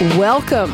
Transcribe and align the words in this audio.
Welcome. 0.00 0.72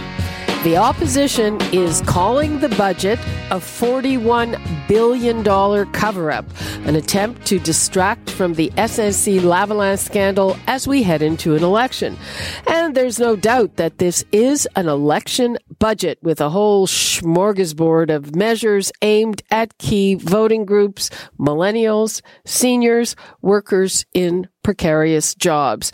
The 0.64 0.78
opposition 0.78 1.58
is 1.74 2.00
calling 2.06 2.60
the 2.60 2.70
budget 2.70 3.18
a 3.50 3.56
$41 3.56 4.88
billion 4.88 5.44
cover 5.92 6.30
up, 6.30 6.46
an 6.86 6.96
attempt 6.96 7.46
to 7.48 7.58
distract 7.58 8.30
from 8.30 8.54
the 8.54 8.70
SNC 8.70 9.40
Lavalin 9.40 9.98
scandal 9.98 10.56
as 10.66 10.88
we 10.88 11.02
head 11.02 11.20
into 11.20 11.54
an 11.54 11.62
election. 11.62 12.16
And 12.66 12.94
there's 12.94 13.20
no 13.20 13.36
doubt 13.36 13.76
that 13.76 13.98
this 13.98 14.24
is 14.32 14.66
an 14.74 14.88
election 14.88 15.58
budget 15.78 16.18
with 16.22 16.40
a 16.40 16.48
whole 16.48 16.86
smorgasbord 16.86 18.08
of 18.14 18.34
measures 18.34 18.90
aimed 19.02 19.42
at 19.50 19.76
key 19.76 20.14
voting 20.14 20.64
groups, 20.64 21.10
millennials, 21.38 22.22
seniors, 22.46 23.16
workers 23.42 24.06
in 24.14 24.48
precarious 24.62 25.34
jobs. 25.34 25.90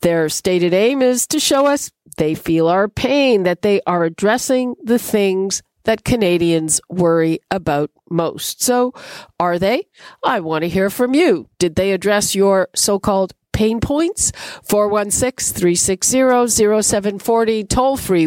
Their 0.00 0.28
stated 0.28 0.74
aim 0.74 1.02
is 1.02 1.26
to 1.28 1.40
show 1.40 1.66
us 1.66 1.90
they 2.18 2.34
feel 2.34 2.68
our 2.68 2.88
pain, 2.88 3.44
that 3.44 3.62
they 3.62 3.80
are 3.86 4.04
addressing 4.04 4.74
the 4.82 4.98
things 4.98 5.62
that 5.84 6.04
Canadians 6.04 6.80
worry 6.90 7.38
about 7.50 7.90
most. 8.10 8.62
So 8.62 8.92
are 9.40 9.58
they? 9.58 9.86
I 10.22 10.40
want 10.40 10.62
to 10.62 10.68
hear 10.68 10.90
from 10.90 11.14
you. 11.14 11.48
Did 11.58 11.76
they 11.76 11.92
address 11.92 12.34
your 12.34 12.68
so-called 12.74 13.32
pain 13.52 13.80
points? 13.80 14.32
416-360-0740, 14.68 17.68
toll 17.68 17.96
free 17.96 18.26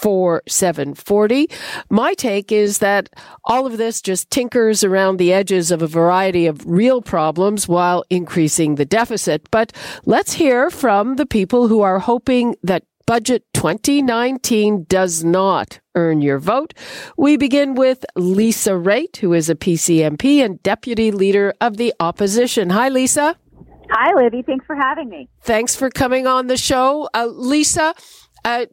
1-866-740 0.00 1.52
My 1.90 2.14
take 2.14 2.52
is 2.52 2.78
that 2.78 3.08
all 3.44 3.66
of 3.66 3.76
this 3.76 4.00
just 4.00 4.30
tinkers 4.30 4.84
around 4.84 5.16
the 5.16 5.32
edges 5.32 5.70
of 5.70 5.82
a 5.82 5.86
variety 5.86 6.46
of 6.46 6.64
real 6.66 7.02
problems 7.02 7.68
while 7.68 8.04
increasing 8.10 8.74
the 8.74 8.84
deficit. 8.84 9.48
But 9.50 9.72
let's 10.04 10.34
hear 10.34 10.70
from 10.70 11.16
the 11.16 11.26
people 11.26 11.68
who 11.68 11.80
are 11.80 11.98
hoping 11.98 12.56
that 12.62 12.84
Budget 13.06 13.42
2019 13.54 14.84
does 14.86 15.24
not 15.24 15.80
earn 15.94 16.20
your 16.20 16.38
vote. 16.38 16.74
We 17.16 17.38
begin 17.38 17.74
with 17.74 18.04
Lisa 18.16 18.72
Raitt, 18.72 19.16
who 19.16 19.32
is 19.32 19.48
a 19.48 19.54
PCMP 19.54 20.44
and 20.44 20.62
deputy 20.62 21.10
leader 21.10 21.54
of 21.58 21.78
the 21.78 21.94
opposition. 22.00 22.68
Hi, 22.68 22.90
Lisa. 22.90 23.34
Hi, 23.90 24.12
Libby. 24.14 24.42
Thanks 24.42 24.66
for 24.66 24.76
having 24.76 25.08
me. 25.08 25.30
Thanks 25.40 25.74
for 25.74 25.88
coming 25.88 26.26
on 26.26 26.48
the 26.48 26.58
show. 26.58 27.08
Uh, 27.14 27.28
Lisa, 27.28 27.94
uh, 28.44 28.66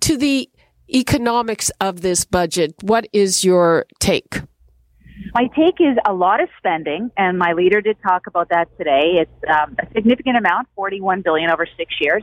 to 0.00 0.16
the 0.16 0.48
economics 0.94 1.70
of 1.80 2.00
this 2.00 2.24
budget, 2.24 2.74
what 2.82 3.06
is 3.12 3.44
your 3.44 3.86
take? 3.98 4.42
My 5.34 5.48
take 5.56 5.80
is 5.80 5.96
a 6.06 6.12
lot 6.12 6.42
of 6.42 6.48
spending, 6.58 7.10
and 7.16 7.38
my 7.38 7.52
leader 7.52 7.80
did 7.80 7.96
talk 8.02 8.26
about 8.26 8.48
that 8.50 8.68
today. 8.76 9.22
It's 9.22 9.50
um, 9.50 9.76
a 9.80 9.86
significant 9.94 10.36
amount, 10.36 10.68
41 10.74 11.22
billion 11.22 11.50
over 11.50 11.66
six 11.76 11.94
years, 12.00 12.22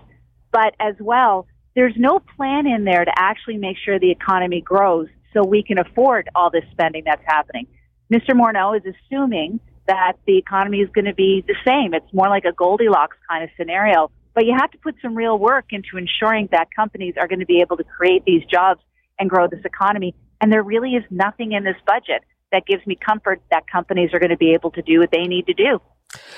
but 0.52 0.76
as 0.80 0.96
well, 1.00 1.48
there's 1.76 1.96
no 1.98 2.20
plan 2.36 2.68
in 2.68 2.84
there 2.84 3.06
to 3.06 3.12
actually 3.16 3.58
make 3.58 3.78
sure 3.84 4.00
the 4.00 4.12
economy 4.12 4.62
grows 4.62 5.08
so 5.34 5.44
we 5.44 5.64
can 5.64 5.80
afford 5.80 6.30
all 6.36 6.50
this 6.50 6.64
spending 6.72 7.04
that's 7.06 7.24
happening. 7.26 7.68
Mr. 8.12 8.32
Morneau 8.32 8.76
is 8.76 8.84
assuming 8.84 9.60
that 9.88 10.14
the 10.26 10.38
economy 10.38 10.80
is 10.80 10.90
going 10.90 11.06
to 11.06 11.14
be 11.14 11.44
the 11.48 11.56
same. 11.66 11.94
It's 11.94 12.12
more 12.14 12.28
like 12.28 12.46
a 12.46 12.52
Goldilocks 12.52 13.18
kind 13.30 13.44
of 13.44 13.50
scenario. 13.58 14.12
But 14.40 14.46
you 14.46 14.56
have 14.58 14.72
to 14.72 14.78
put 14.78 14.96
some 15.02 15.16
real 15.16 15.38
work 15.38 15.66
into 15.72 15.98
ensuring 15.98 16.48
that 16.54 16.70
companies 16.74 17.16
are 17.20 17.28
going 17.28 17.42
to 17.42 17.46
be 17.46 17.60
able 17.60 17.76
to 17.76 17.84
create 17.84 18.24
these 18.24 18.42
jobs 18.46 18.80
and 19.20 19.30
grow 19.30 19.50
this 19.50 19.60
economy. 19.66 20.16
And 20.40 20.50
there 20.50 20.64
really 20.64 20.92
is 20.92 21.04
nothing 21.10 21.52
in 21.52 21.66
this 21.66 21.76
budget 21.86 22.24
that 22.54 22.66
gives 22.66 22.88
me 22.88 22.96
comfort 22.96 23.42
that 23.52 23.70
companies 23.70 24.12
are 24.14 24.20
going 24.20 24.30
to 24.30 24.38
be 24.38 24.54
able 24.54 24.72
to 24.72 24.82
do 24.82 25.02
what 25.02 25.12
they 25.12 25.24
need 25.24 25.46
to 25.48 25.54
do. 25.54 25.82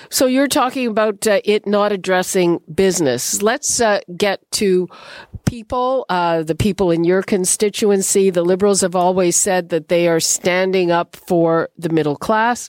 So 0.10 0.26
you're 0.26 0.48
talking 0.48 0.88
about 0.88 1.28
uh, 1.28 1.42
it 1.46 1.68
not 1.68 1.92
addressing 1.92 2.60
business. 2.74 3.44
Let's 3.44 3.80
uh, 3.80 4.00
get 4.18 4.40
to 4.54 4.90
people, 5.46 6.08
uh, 6.10 6.42
the 6.42 6.56
people 6.56 6.90
in 6.90 7.04
your 7.04 7.22
constituency. 7.22 8.32
The 8.32 8.42
Liberals 8.42 8.82
have 8.82 8.96
always 8.96 9.36
said 9.36 9.70
that 9.70 9.90
they 9.90 10.08
are 10.08 10.20
standing 10.20 10.90
up 10.90 11.16
for 11.16 11.70
the 11.78 11.90
middle 11.90 12.16
class. 12.16 12.68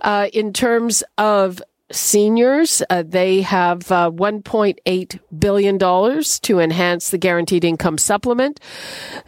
Uh, 0.00 0.28
in 0.32 0.52
terms 0.52 1.04
of 1.18 1.62
seniors. 1.92 2.82
Uh, 2.90 3.02
they 3.06 3.42
have 3.42 3.90
uh, 3.92 4.10
$1.8 4.10 5.20
billion 5.38 5.78
to 5.78 6.58
enhance 6.58 7.10
the 7.10 7.18
guaranteed 7.18 7.64
income 7.64 7.98
supplement 7.98 8.60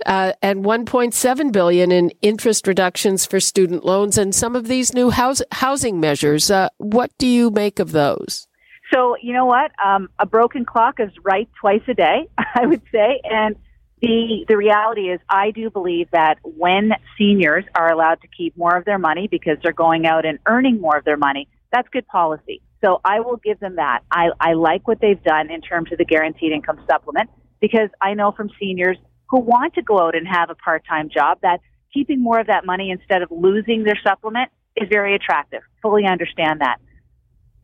uh, 0.06 0.32
and 0.42 0.64
1.7 0.64 1.52
billion 1.52 1.92
in 1.92 2.10
interest 2.22 2.66
reductions 2.66 3.26
for 3.26 3.41
student 3.41 3.84
loans 3.84 4.19
and 4.19 4.34
some 4.34 4.56
of 4.56 4.69
these 4.69 4.94
new 4.94 5.10
house- 5.10 5.42
housing 5.52 6.00
measures. 6.00 6.50
Uh, 6.50 6.69
what 6.78 7.10
do 7.19 7.26
you 7.26 7.50
make 7.50 7.78
of 7.78 7.92
those? 7.92 8.48
So, 8.92 9.16
you 9.20 9.32
know 9.32 9.46
what? 9.46 9.72
Um, 9.84 10.08
a 10.19 10.26
broken 10.26 10.64
clock 10.64 11.00
is 11.00 11.10
right 11.22 11.48
twice 11.60 11.82
a 11.88 11.94
day, 11.94 12.28
I 12.54 12.66
would 12.66 12.82
say. 12.92 13.20
And 13.25 13.56
the, 14.02 14.44
the 14.48 14.56
reality 14.56 15.10
is, 15.10 15.20
I 15.28 15.50
do 15.50 15.70
believe 15.70 16.10
that 16.12 16.38
when 16.42 16.92
seniors 17.16 17.64
are 17.75 17.91
allowed 17.91 18.20
to 18.20 18.28
keep 18.28 18.56
more 18.56 18.76
of 18.76 18.84
their 18.84 18.98
money 18.98 19.28
because 19.28 19.56
they're 19.62 19.72
going 19.72 20.06
out 20.06 20.26
and 20.26 20.38
earning 20.46 20.81
more 20.81 20.98
of 20.98 21.04
their 21.04 21.16
money, 21.16 21.48
that's 21.74 21.88
good 21.88 22.06
policy. 22.06 22.62
So 22.84 23.00
I 23.04 23.20
will 23.20 23.36
give 23.36 23.58
them 23.60 23.76
that. 23.76 24.00
I, 24.10 24.28
I 24.40 24.52
like 24.52 24.86
what 24.86 25.00
they've 25.00 25.22
done 25.22 25.50
in 25.50 25.60
terms 25.60 25.90
of 25.90 25.98
the 25.98 26.04
guaranteed 26.04 26.52
income 26.52 26.78
supplement 26.88 27.30
because 27.60 27.88
I 28.00 28.14
know 28.14 28.30
from 28.30 28.50
seniors 28.60 28.96
who 29.28 29.40
want 29.40 29.74
to 29.74 29.82
go 29.82 29.98
out 29.98 30.14
and 30.14 30.28
have 30.28 30.50
a 30.50 30.54
part-time 30.54 31.08
job 31.08 31.38
that 31.42 31.60
keeping 31.92 32.22
more 32.22 32.38
of 32.38 32.46
that 32.46 32.64
money 32.64 32.90
instead 32.90 33.22
of 33.22 33.30
losing 33.30 33.84
their 33.84 33.98
supplement 34.06 34.50
is 34.76 34.88
very 34.90 35.14
attractive. 35.14 35.62
Fully 35.82 36.06
understand 36.06 36.60
that. 36.60 36.76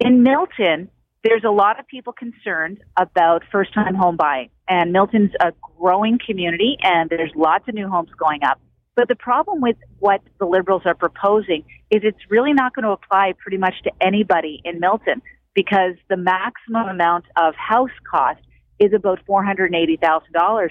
In 0.00 0.22
Milton, 0.22 0.88
there's 1.22 1.44
a 1.44 1.50
lot 1.50 1.78
of 1.78 1.86
people 1.86 2.12
concerned 2.12 2.78
about 2.98 3.42
first 3.52 3.74
time 3.74 3.94
home 3.94 4.16
buying 4.16 4.48
and 4.68 4.92
Milton's 4.92 5.32
a 5.40 5.52
growing 5.78 6.18
community 6.24 6.78
and 6.82 7.10
there's 7.10 7.32
lots 7.36 7.68
of 7.68 7.74
new 7.74 7.88
homes 7.88 8.08
going 8.18 8.42
up. 8.42 8.58
But 8.96 9.08
the 9.08 9.16
problem 9.16 9.60
with 9.60 9.76
what 9.98 10.20
the 10.38 10.46
Liberals 10.46 10.82
are 10.84 10.94
proposing 10.94 11.64
is 11.90 12.02
it's 12.04 12.30
really 12.30 12.52
not 12.52 12.74
going 12.74 12.84
to 12.84 12.90
apply 12.90 13.34
pretty 13.38 13.56
much 13.56 13.74
to 13.84 13.90
anybody 14.00 14.60
in 14.64 14.80
Milton 14.80 15.22
because 15.54 15.94
the 16.08 16.16
maximum 16.16 16.88
amount 16.88 17.24
of 17.36 17.54
house 17.54 17.90
cost 18.10 18.40
is 18.78 18.92
about 18.92 19.20
$480,000. 19.26 20.70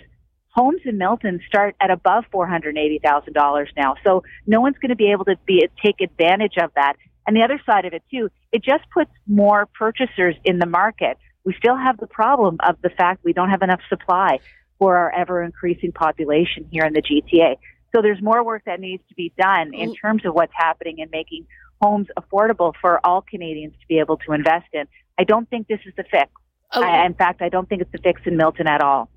Homes 0.49 0.81
in 0.83 0.97
Milton 0.97 1.39
start 1.47 1.75
at 1.79 1.91
above 1.91 2.25
$480,000 2.33 3.67
now. 3.77 3.95
So 4.03 4.23
no 4.47 4.61
one's 4.61 4.77
going 4.77 4.89
to 4.89 4.95
be 4.95 5.11
able 5.11 5.25
to 5.25 5.35
be, 5.45 5.67
take 5.83 6.01
advantage 6.01 6.57
of 6.61 6.71
that. 6.75 6.93
And 7.27 7.35
the 7.35 7.43
other 7.43 7.61
side 7.65 7.85
of 7.85 7.93
it 7.93 8.03
too, 8.11 8.29
it 8.51 8.63
just 8.63 8.89
puts 8.91 9.11
more 9.27 9.67
purchasers 9.77 10.35
in 10.43 10.59
the 10.59 10.65
market. 10.65 11.17
We 11.43 11.53
still 11.57 11.77
have 11.77 11.97
the 11.97 12.07
problem 12.07 12.57
of 12.67 12.81
the 12.81 12.89
fact 12.89 13.23
we 13.23 13.33
don't 13.33 13.49
have 13.49 13.61
enough 13.61 13.81
supply 13.87 14.39
for 14.79 14.97
our 14.97 15.13
ever 15.13 15.43
increasing 15.43 15.91
population 15.91 16.67
here 16.71 16.83
in 16.85 16.93
the 16.93 17.01
GTA. 17.01 17.57
So 17.93 18.01
there's 18.01 18.21
more 18.21 18.43
work 18.43 18.63
that 18.65 18.79
needs 18.79 19.03
to 19.09 19.15
be 19.15 19.33
done 19.37 19.73
in 19.73 19.91
mm. 19.91 19.95
terms 20.01 20.25
of 20.25 20.33
what's 20.33 20.53
happening 20.55 21.01
and 21.01 21.09
making 21.11 21.47
homes 21.81 22.07
affordable 22.17 22.73
for 22.79 23.05
all 23.05 23.21
Canadians 23.21 23.73
to 23.73 23.87
be 23.87 23.99
able 23.99 24.17
to 24.17 24.33
invest 24.33 24.67
in. 24.73 24.85
I 25.17 25.23
don't 25.23 25.49
think 25.49 25.67
this 25.67 25.79
is 25.85 25.93
the 25.97 26.03
fix. 26.03 26.31
I, 26.71 27.05
in 27.05 27.15
fact, 27.15 27.41
I 27.41 27.49
don't 27.49 27.67
think 27.67 27.81
it's 27.81 27.91
the 27.91 27.97
fix 27.97 28.21
in 28.25 28.37
Milton 28.37 28.67
at 28.67 28.81
all. 28.81 29.09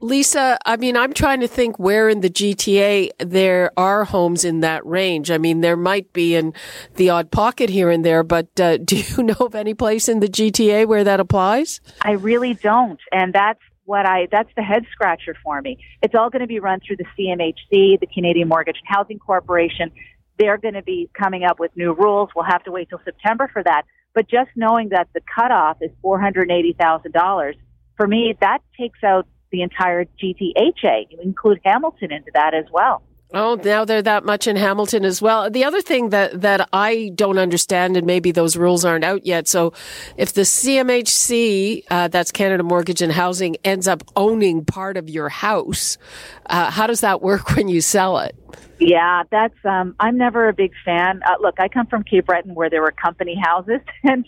Lisa, 0.00 0.58
I 0.66 0.76
mean, 0.76 0.96
I'm 0.96 1.12
trying 1.12 1.40
to 1.40 1.48
think 1.48 1.78
where 1.78 2.08
in 2.08 2.20
the 2.20 2.28
GTA 2.28 3.10
there 3.18 3.72
are 3.76 4.04
homes 4.04 4.44
in 4.44 4.60
that 4.60 4.84
range. 4.84 5.30
I 5.30 5.38
mean, 5.38 5.60
there 5.60 5.76
might 5.76 6.12
be 6.12 6.34
in 6.34 6.52
the 6.96 7.10
odd 7.10 7.30
pocket 7.30 7.70
here 7.70 7.90
and 7.90 8.04
there, 8.04 8.22
but 8.22 8.48
uh, 8.60 8.76
do 8.84 8.96
you 8.96 9.22
know 9.22 9.36
of 9.40 9.54
any 9.54 9.74
place 9.74 10.08
in 10.08 10.20
the 10.20 10.28
GTA 10.28 10.86
where 10.86 11.04
that 11.04 11.20
applies? 11.20 11.80
I 12.02 12.12
really 12.12 12.54
don't. 12.54 13.00
And 13.12 13.32
that's 13.32 13.60
what 13.84 14.06
I, 14.06 14.28
that's 14.30 14.50
the 14.56 14.62
head 14.62 14.84
scratcher 14.92 15.36
for 15.42 15.60
me. 15.60 15.78
It's 16.02 16.14
all 16.14 16.30
going 16.30 16.40
to 16.40 16.48
be 16.48 16.60
run 16.60 16.80
through 16.80 16.96
the 16.96 17.04
CMHC, 17.18 18.00
the 18.00 18.08
Canadian 18.12 18.48
Mortgage 18.48 18.76
and 18.76 18.96
Housing 18.96 19.18
Corporation. 19.18 19.90
They're 20.38 20.58
going 20.58 20.74
to 20.74 20.82
be 20.82 21.08
coming 21.18 21.44
up 21.44 21.60
with 21.60 21.70
new 21.76 21.92
rules. 21.92 22.30
We'll 22.34 22.44
have 22.44 22.64
to 22.64 22.72
wait 22.72 22.88
till 22.88 23.00
September 23.04 23.48
for 23.52 23.62
that. 23.62 23.82
But 24.14 24.28
just 24.28 24.50
knowing 24.56 24.90
that 24.90 25.08
the 25.12 25.20
cutoff 25.34 25.78
is 25.80 25.90
$480,000, 26.02 27.54
for 27.96 28.06
me, 28.06 28.34
that 28.40 28.58
takes 28.78 29.02
out 29.04 29.26
the 29.50 29.62
entire 29.62 30.04
GTHA. 30.04 31.06
You 31.10 31.18
include 31.22 31.60
Hamilton 31.64 32.12
into 32.12 32.30
that 32.34 32.54
as 32.54 32.64
well. 32.72 33.02
Oh, 33.36 33.56
now 33.56 33.84
they're 33.84 34.00
that 34.00 34.24
much 34.24 34.46
in 34.46 34.54
Hamilton 34.54 35.04
as 35.04 35.20
well. 35.20 35.50
The 35.50 35.64
other 35.64 35.82
thing 35.82 36.10
that, 36.10 36.40
that 36.42 36.68
I 36.72 37.10
don't 37.16 37.36
understand, 37.36 37.96
and 37.96 38.06
maybe 38.06 38.30
those 38.30 38.56
rules 38.56 38.84
aren't 38.84 39.02
out 39.02 39.26
yet. 39.26 39.48
So 39.48 39.72
if 40.16 40.32
the 40.34 40.42
CMHC, 40.42 41.82
uh, 41.90 42.06
that's 42.08 42.30
Canada 42.30 42.62
Mortgage 42.62 43.02
and 43.02 43.10
Housing, 43.10 43.56
ends 43.64 43.88
up 43.88 44.04
owning 44.14 44.64
part 44.64 44.96
of 44.96 45.10
your 45.10 45.28
house, 45.28 45.98
uh, 46.46 46.70
how 46.70 46.86
does 46.86 47.00
that 47.00 47.22
work 47.22 47.50
when 47.56 47.66
you 47.66 47.80
sell 47.80 48.18
it? 48.18 48.36
Yeah, 48.78 49.24
that's, 49.32 49.58
um, 49.64 49.96
I'm 49.98 50.16
never 50.16 50.48
a 50.48 50.52
big 50.52 50.70
fan. 50.84 51.20
Uh, 51.26 51.34
look, 51.40 51.58
I 51.58 51.66
come 51.66 51.88
from 51.88 52.04
Cape 52.04 52.26
Breton 52.26 52.54
where 52.54 52.70
there 52.70 52.82
were 52.82 52.92
company 52.92 53.34
houses 53.34 53.80
and 54.04 54.24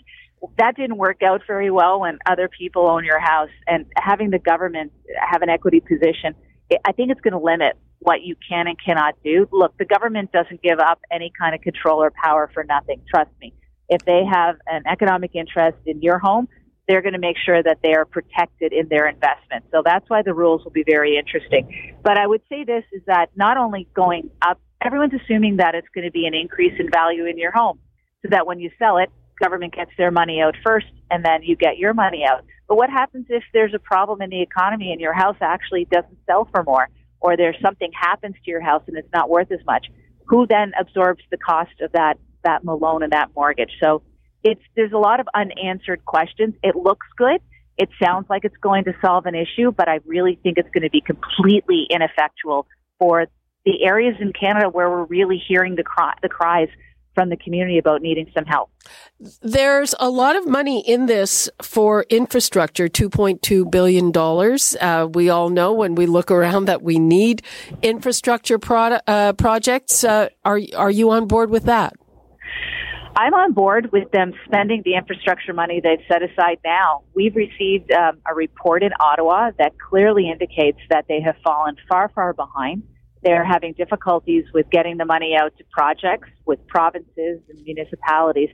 that 0.59 0.75
didn't 0.75 0.97
work 0.97 1.23
out 1.23 1.43
very 1.47 1.71
well 1.71 2.01
when 2.01 2.19
other 2.27 2.49
people 2.49 2.89
own 2.89 3.05
your 3.05 3.21
house 3.21 3.51
and 3.69 3.87
having 3.97 4.31
the 4.31 4.39
government 4.41 4.93
have 5.17 5.43
an 5.43 5.49
equity 5.49 5.79
position. 5.79 6.35
I 6.85 6.91
think 6.91 7.13
it's 7.13 7.21
going 7.21 7.33
to 7.33 7.39
limit 7.39 7.77
what 8.01 8.23
you 8.23 8.37
can 8.49 8.67
and 8.67 8.77
cannot 8.83 9.15
do. 9.25 9.49
Look, 9.53 9.77
the 9.79 9.85
government 9.85 10.33
doesn't 10.33 10.63
give 10.63 10.79
up 10.79 11.01
any 11.11 11.33
kind 11.39 11.55
of 11.55 11.61
control 11.61 12.03
or 12.03 12.13
power 12.23 12.51
for 12.53 12.65
nothing. 12.65 13.03
Trust 13.09 13.31
me. 13.41 13.53
If 13.89 14.05
they 14.05 14.23
have 14.31 14.57
an 14.67 14.83
economic 14.87 15.35
interest 15.35 15.79
in 15.87 16.03
your 16.03 16.19
home, 16.19 16.49
they're 16.89 17.03
going 17.03 17.15
to 17.15 17.19
make 17.19 17.37
sure 17.45 17.63
that 17.63 17.79
they 17.83 17.95
are 17.95 18.05
protected 18.05 18.73
in 18.73 18.89
their 18.89 19.09
investment. 19.09 19.65
So 19.73 19.83
that's 19.85 20.09
why 20.09 20.23
the 20.23 20.35
rules 20.35 20.63
will 20.65 20.73
be 20.73 20.85
very 20.85 21.17
interesting. 21.17 21.97
But 22.03 22.17
I 22.17 22.27
would 22.27 22.43
say 22.49 22.65
this 22.65 22.85
is 22.93 23.03
that 23.07 23.27
not 23.35 23.57
only 23.57 23.89
going 23.95 24.31
up, 24.43 24.61
everyone's 24.85 25.15
assuming 25.15 25.57
that 25.57 25.75
it's 25.75 25.89
going 25.95 26.05
to 26.05 26.13
be 26.13 26.27
an 26.27 26.35
increase 26.35 26.75
in 26.79 26.91
value 26.91 27.27
in 27.27 27.39
your 27.39 27.51
home 27.51 27.79
so 28.23 28.29
that 28.31 28.47
when 28.47 28.61
you 28.61 28.71
sell 28.79 28.99
it, 28.99 29.11
government 29.41 29.75
gets 29.75 29.91
their 29.99 30.11
money 30.11 30.41
out 30.41 30.55
first 30.65 30.87
and 31.11 31.25
then 31.25 31.43
you 31.43 31.57
get 31.57 31.77
your 31.77 31.93
money 31.93 32.25
out. 32.25 32.45
But 32.69 32.77
what 32.77 32.91
happens 32.91 33.27
if 33.29 33.43
there's 33.53 33.75
a 33.75 33.79
problem 33.79 34.23
in 34.23 34.31
the 34.31 34.43
economy 34.43 34.93
and 34.93 35.01
your 35.01 35.13
house 35.13 35.37
actually 35.41 35.87
doesn't 35.91 36.19
sell 36.27 36.49
for 36.53 36.63
more? 36.63 36.89
Or 37.21 37.37
there's 37.37 37.57
something 37.63 37.91
happens 37.93 38.35
to 38.45 38.51
your 38.51 38.61
house 38.61 38.83
and 38.87 38.97
it's 38.97 39.13
not 39.13 39.29
worth 39.29 39.51
as 39.51 39.61
much, 39.67 39.87
who 40.27 40.47
then 40.47 40.73
absorbs 40.79 41.23
the 41.31 41.37
cost 41.37 41.81
of 41.81 41.93
that 41.93 42.19
that 42.45 42.65
loan 42.65 43.03
and 43.03 43.13
that 43.13 43.31
mortgage? 43.35 43.73
So 43.83 44.03
it's 44.43 44.61
there's 44.77 44.93
a 44.93 44.99
lot 44.99 45.21
of 45.21 45.27
unanswered 45.35 46.05
questions. 46.05 46.55
It 46.63 46.77
looks 46.77 47.07
good. 47.17 47.41
It 47.79 47.91
sounds 48.03 48.27
like 48.31 48.45
it's 48.45 48.57
going 48.57 48.85
to 48.85 48.95
solve 49.05 49.27
an 49.27 49.35
issue, 49.35 49.71
but 49.71 49.89
I 49.89 50.01
really 50.07 50.39
think 50.43 50.57
it's 50.57 50.71
going 50.71 50.85
to 50.85 50.91
be 50.91 51.03
completely 51.03 51.87
ineffectual 51.91 52.67
for 52.99 53.27
the 53.65 53.85
areas 53.85 54.15
in 54.21 54.33
Canada 54.33 54.69
where 54.69 54.89
we're 54.89 55.05
really 55.05 55.43
hearing 55.47 55.75
the 55.75 55.83
cry, 55.83 56.15
the 56.23 56.29
cries 56.29 56.69
from 57.17 57.31
the 57.31 57.37
community 57.37 57.79
about 57.79 58.03
needing 58.03 58.31
some 58.35 58.45
help. 58.45 58.71
There's 59.41 59.95
a 59.99 60.11
lot 60.11 60.37
of 60.37 60.47
money 60.47 60.87
in 60.87 61.07
this 61.07 61.49
for 61.63 62.05
infrastructure, 62.11 62.89
$2.2 62.89 63.71
billion. 63.71 64.13
Uh, 64.15 65.07
we 65.07 65.31
all 65.31 65.49
know 65.49 65.73
when 65.73 65.95
we 65.95 66.05
look 66.05 66.31
around 66.31 66.67
that 66.67 66.83
we 66.83 66.99
need 66.99 67.43
infrastructure 67.83 68.59
uh, 68.71 69.33
projects. 69.33 70.05
Uh, 70.05 70.29
are, 70.45 70.61
are 70.77 70.91
you 70.91 71.11
on 71.11 71.27
board 71.27 71.49
with 71.49 71.65
that? 71.65 71.95
I'm 73.17 73.33
on 73.33 73.55
board 73.55 73.93
with 73.93 74.11
them 74.11 74.35
spending 74.45 74.83
the 74.85 74.95
infrastructure 74.95 75.55
money 75.55 75.81
they've 75.83 76.05
set 76.07 76.23
aside 76.23 76.59
now. 76.63 77.05
We've 77.15 77.35
received 77.35 77.91
um, 77.91 78.19
a 78.31 78.35
report 78.35 78.83
in 78.83 78.91
Ottawa 79.01 79.53
that 79.59 79.73
clearly 79.79 80.29
indicates 80.31 80.79
that 80.91 81.07
they 81.09 81.23
have 81.23 81.37
fallen 81.43 81.77
far, 81.89 82.11
far 82.15 82.35
behind 82.35 82.83
they're 83.27 83.45
having 83.45 83.73
difficulties 83.73 84.45
with 84.55 84.71
getting 84.71 84.99
the 84.99 85.05
money 85.05 85.35
out 85.37 85.53
to 85.59 85.65
projects 85.73 86.29
with 86.45 86.65
provinces 86.69 87.41
and 87.49 87.61
municipalities. 87.65 88.51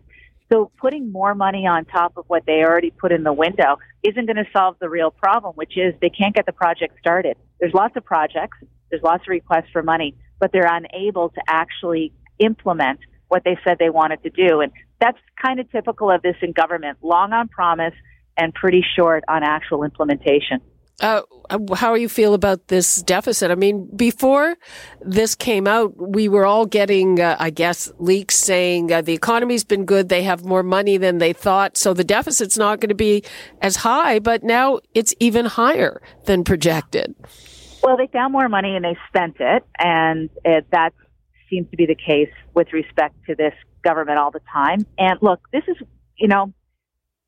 So 0.50 0.70
putting 0.78 1.12
more 1.12 1.34
money 1.34 1.66
on 1.66 1.84
top 1.84 2.16
of 2.16 2.24
what 2.28 2.44
they 2.46 2.64
already 2.64 2.90
put 2.90 3.12
in 3.12 3.22
the 3.22 3.34
window 3.34 3.76
isn't 4.02 4.24
going 4.24 4.36
to 4.36 4.46
solve 4.50 4.76
the 4.80 4.88
real 4.88 5.10
problem, 5.10 5.52
which 5.56 5.76
is 5.76 5.92
they 6.00 6.08
can't 6.08 6.34
get 6.34 6.46
the 6.46 6.52
project 6.52 6.98
started. 6.98 7.36
There's 7.60 7.74
lots 7.74 7.96
of 7.98 8.04
projects, 8.04 8.56
there's 8.90 9.02
lots 9.02 9.24
of 9.24 9.28
requests 9.28 9.68
for 9.74 9.82
money, 9.82 10.16
but 10.40 10.52
they're 10.52 10.74
unable 10.74 11.28
to 11.28 11.42
actually 11.46 12.14
implement 12.38 13.00
what 13.28 13.44
they 13.44 13.58
said 13.64 13.76
they 13.78 13.90
wanted 13.90 14.22
to 14.22 14.30
do. 14.30 14.60
And 14.60 14.72
that's 15.02 15.18
kind 15.40 15.60
of 15.60 15.70
typical 15.70 16.10
of 16.10 16.22
this 16.22 16.36
in 16.40 16.52
government, 16.52 16.96
long 17.02 17.34
on 17.34 17.48
promise 17.48 17.94
and 18.38 18.54
pretty 18.54 18.82
short 18.96 19.22
on 19.28 19.42
actual 19.42 19.84
implementation. 19.84 20.62
Uh, 21.00 21.22
how 21.74 21.94
you 21.94 22.08
feel 22.08 22.34
about 22.34 22.68
this 22.68 23.02
deficit? 23.02 23.50
I 23.50 23.56
mean, 23.56 23.88
before 23.96 24.56
this 25.00 25.34
came 25.34 25.66
out, 25.66 25.92
we 25.96 26.28
were 26.28 26.46
all 26.46 26.64
getting, 26.64 27.20
uh, 27.20 27.36
I 27.40 27.50
guess, 27.50 27.90
leaks 27.98 28.36
saying 28.36 28.92
uh, 28.92 29.02
the 29.02 29.12
economy's 29.12 29.64
been 29.64 29.84
good. 29.84 30.08
They 30.08 30.22
have 30.22 30.44
more 30.44 30.62
money 30.62 30.98
than 30.98 31.18
they 31.18 31.32
thought. 31.32 31.76
So 31.76 31.92
the 31.92 32.04
deficit's 32.04 32.56
not 32.56 32.80
going 32.80 32.90
to 32.90 32.94
be 32.94 33.24
as 33.60 33.76
high, 33.76 34.18
but 34.20 34.44
now 34.44 34.80
it's 34.94 35.12
even 35.18 35.46
higher 35.46 36.00
than 36.26 36.44
projected. 36.44 37.14
Well, 37.82 37.96
they 37.96 38.06
found 38.06 38.32
more 38.32 38.48
money 38.48 38.76
and 38.76 38.84
they 38.84 38.96
spent 39.08 39.36
it. 39.40 39.64
And 39.78 40.30
it, 40.44 40.66
that 40.70 40.94
seems 41.50 41.68
to 41.70 41.76
be 41.76 41.86
the 41.86 41.96
case 41.96 42.32
with 42.54 42.72
respect 42.72 43.16
to 43.26 43.34
this 43.34 43.54
government 43.82 44.18
all 44.18 44.30
the 44.30 44.42
time. 44.52 44.86
And 44.98 45.18
look, 45.20 45.48
this 45.52 45.64
is, 45.66 45.76
you 46.16 46.28
know, 46.28 46.52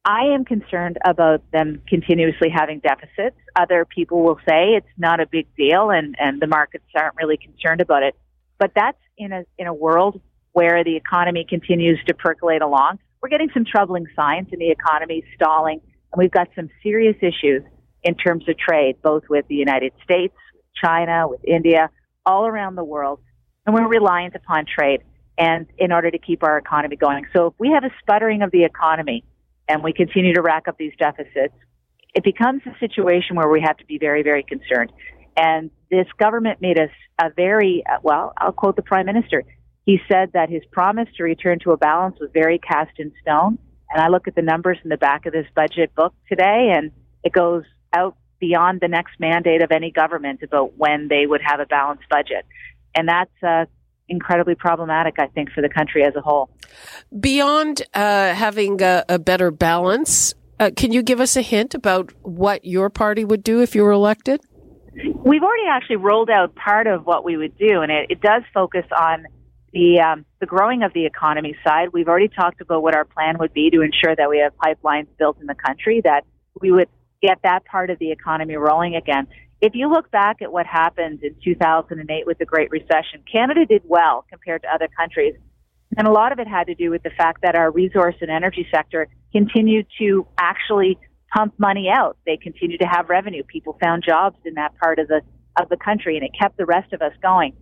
I 0.05 0.25
am 0.35 0.45
concerned 0.45 0.99
about 1.05 1.43
them 1.51 1.81
continuously 1.89 2.51
having 2.51 2.81
deficits. 2.81 3.37
Other 3.57 3.87
people 3.87 4.23
will 4.23 4.39
say 4.47 4.75
it's 4.75 4.87
not 4.99 5.21
a 5.21 5.27
big 5.27 5.47
deal 5.57 5.91
and, 5.91 6.15
and 6.19 6.43
the 6.43 6.47
markets 6.47 6.85
aren't 6.95 7.17
really 7.17 7.39
concerned 7.39 7.81
about 7.81 8.03
it. 8.03 8.15
But 8.59 8.73
that's 8.77 8.99
in 9.17 9.33
a, 9.33 9.45
in 9.57 9.67
a 9.67 9.73
world 9.73 10.21
where 10.53 10.85
the 10.85 10.97
economy 10.97 11.47
continues 11.49 11.99
to 12.07 12.15
percolate 12.15 12.61
along. 12.61 12.99
We're 13.23 13.31
getting 13.31 13.51
some 13.55 13.65
troubling 13.65 14.07
signs 14.15 14.49
in 14.53 14.59
the 14.59 14.71
economy 14.71 15.25
stalling, 15.35 15.81
and 16.13 16.19
we've 16.19 16.31
got 16.31 16.49
some 16.55 16.69
serious 16.83 17.17
issues 17.23 17.63
in 18.03 18.15
terms 18.15 18.47
of 18.49 18.59
trade, 18.59 18.97
both 19.03 19.23
with 19.31 19.49
the 19.49 19.55
United 19.55 19.93
States, 20.05 20.35
China, 20.77 21.27
with 21.27 21.41
India, 21.45 21.89
all 22.27 22.47
around 22.47 22.75
the 22.75 22.85
world. 22.85 23.21
And 23.65 23.75
we're 23.75 23.89
reliant 23.89 24.35
upon 24.35 24.67
trade 24.67 25.01
and 25.39 25.67
in 25.79 25.91
order 25.91 26.11
to 26.11 26.19
keep 26.19 26.45
our 26.45 26.59
economy 26.59 26.97
going. 26.97 27.27
So 27.35 27.47
if 27.47 27.55
we 27.59 27.71
have 27.71 27.83
a 27.83 27.91
sputtering 28.01 28.43
of 28.43 28.51
the 28.51 28.65
economy, 28.65 29.25
and 29.69 29.83
we 29.83 29.93
continue 29.93 30.35
to 30.35 30.43
rack 30.43 30.69
up 30.69 30.77
these 30.79 30.93
deficits, 30.99 31.55
it 32.15 32.23
becomes 32.23 32.63
a 32.67 32.79
situation 32.79 33.37
where 33.37 33.49
we 33.49 33.61
have 33.61 33.77
to 33.79 33.85
be 33.87 33.99
very, 33.99 34.23
very 34.23 34.43
concerned. 34.43 34.93
And 35.37 35.71
this 35.91 36.07
government 36.19 36.61
made 36.61 36.79
us 36.79 36.91
a 37.21 37.31
very, 37.31 37.83
well, 38.03 38.33
I'll 38.37 38.53
quote 38.53 38.77
the 38.77 38.83
prime 38.83 39.07
minister. 39.07 39.43
He 39.85 39.99
said 40.09 40.33
that 40.33 40.49
his 40.49 40.63
promise 40.71 41.09
to 41.17 41.25
return 41.25 41.59
to 41.61 41.73
a 41.73 41.77
balance 41.77 42.17
was 42.21 42.31
very 42.33 42.59
cast 42.59 42.93
in 42.99 43.13
stone. 43.21 43.59
And 43.91 44.03
I 44.03 44.09
look 44.09 44.29
at 44.29 44.35
the 44.35 44.43
numbers 44.43 44.79
in 44.83 44.91
the 44.91 44.97
back 44.97 45.27
of 45.27 45.33
this 45.33 45.47
budget 45.55 45.95
book 45.95 46.15
today, 46.29 46.73
and 46.75 46.91
it 47.23 47.33
goes 47.33 47.65
out 47.93 48.17
beyond 48.41 48.81
the 48.81 48.89
next 48.89 49.19
mandate 49.19 49.63
of 49.63 49.71
any 49.71 49.91
government 49.91 50.43
about 50.43 50.77
when 50.77 51.09
they 51.09 51.27
would 51.27 51.41
have 51.45 51.61
a 51.61 51.67
balanced 51.67 52.09
budget. 52.09 52.45
And 52.95 53.09
that's 53.09 53.31
uh, 53.43 53.67
incredibly 54.09 54.55
problematic, 54.55 55.15
I 55.19 55.27
think, 55.29 55.51
for 55.51 55.61
the 55.61 55.69
country 55.69 56.05
as 56.05 56.15
a 56.17 56.21
whole. 56.21 56.51
Beyond 57.19 57.83
uh, 57.95 58.35
having 58.35 58.83
a, 58.83 59.05
a, 59.09 59.19
better 59.19 59.51
balance, 59.51 60.35
uh, 60.61 60.71
can 60.77 60.93
you 60.93 61.03
give 61.03 61.21
us 61.21 61.37
a 61.37 61.43
hint 61.43 61.75
about 61.75 62.13
what 62.23 62.65
your 62.65 62.91
party 62.91 63.25
would 63.25 63.43
do 63.43 63.63
if 63.63 63.75
you 63.75 63.83
were 63.83 63.93
elected? 63.93 64.41
We've 65.25 65.43
already 65.43 65.69
actually 65.69 65.97
rolled 65.97 66.31
out 66.31 66.55
part 66.55 66.87
of 66.87 67.05
what 67.05 67.25
we 67.25 67.37
would 67.37 67.57
do, 67.59 67.83
and 67.83 67.91
it, 67.91 68.07
it 68.11 68.21
does 68.21 68.43
focus 68.53 68.85
on 68.97 69.27
the 69.73 70.01
um, 70.01 70.25
the 70.39 70.47
growing 70.47 70.85
of 70.85 70.93
the 70.93 71.05
economy 71.05 71.57
side. 71.67 71.89
We've 71.93 72.07
already 72.07 72.29
talked 72.29 72.61
about 72.61 72.83
what 72.83 72.95
our 72.95 73.05
plan 73.05 73.39
would 73.39 73.53
be 73.53 73.71
to 73.71 73.81
ensure 73.81 74.15
that 74.15 74.31
we 74.31 74.39
have 74.39 74.53
pipelines 74.57 75.09
built 75.19 75.41
in 75.41 75.47
the 75.47 75.55
country, 75.55 76.01
that 76.05 76.25
we 76.61 76.71
would 76.71 76.89
get 77.21 77.39
that 77.43 77.65
part 77.65 77.91
of 77.91 77.99
the 77.99 78.13
economy 78.13 78.55
rolling 78.55 78.95
again 78.95 79.27
if 79.61 79.75
you 79.75 79.89
look 79.89 80.11
back 80.11 80.43
at 80.43 80.53
what 80.53 80.67
happened 80.67 81.23
in 81.23 81.35
2008 81.43 82.27
with 82.27 82.39
the 82.39 82.45
Great 82.45 82.71
Recession, 82.71 83.23
Canada 83.31 83.65
did 83.67 83.83
well 83.85 84.25
compared 84.29 84.63
to 84.63 84.69
other 84.69 84.89
countries. 84.97 85.35
And 85.97 86.07
a 86.07 86.11
lot 86.11 86.33
of 86.33 86.39
it 86.39 86.49
had 86.49 86.67
to 86.67 86.75
do 86.75 86.91
with 86.91 87.03
the 87.03 87.11
fact 87.11 87.43
that 87.43 87.55
our 87.55 87.71
resource 87.71 88.17
and 88.21 88.31
energy 88.31 88.67
sector 88.75 89.09
continued 89.33 89.87
to 89.99 90.27
actually 90.39 90.99
pump 91.35 91.55
money 91.59 91.89
out. 91.93 92.17
They 92.27 92.37
continued 92.37 92.81
to 92.81 92.87
have 92.87 93.09
revenue. 93.09 93.43
People 93.45 93.79
found 93.83 94.05
jobs 94.07 94.37
in 94.45 94.55
that 94.55 94.77
part 94.79 94.99
of 94.99 95.09
the 95.09 95.21
of 95.61 95.69
the 95.69 95.77
country 95.77 96.17
and 96.17 96.25
it 96.25 96.33
kept 96.39 96.57
the 96.57 96.67
rest 96.67 96.93
of 96.93 97.01
us 97.01 97.13
going. 97.23 97.55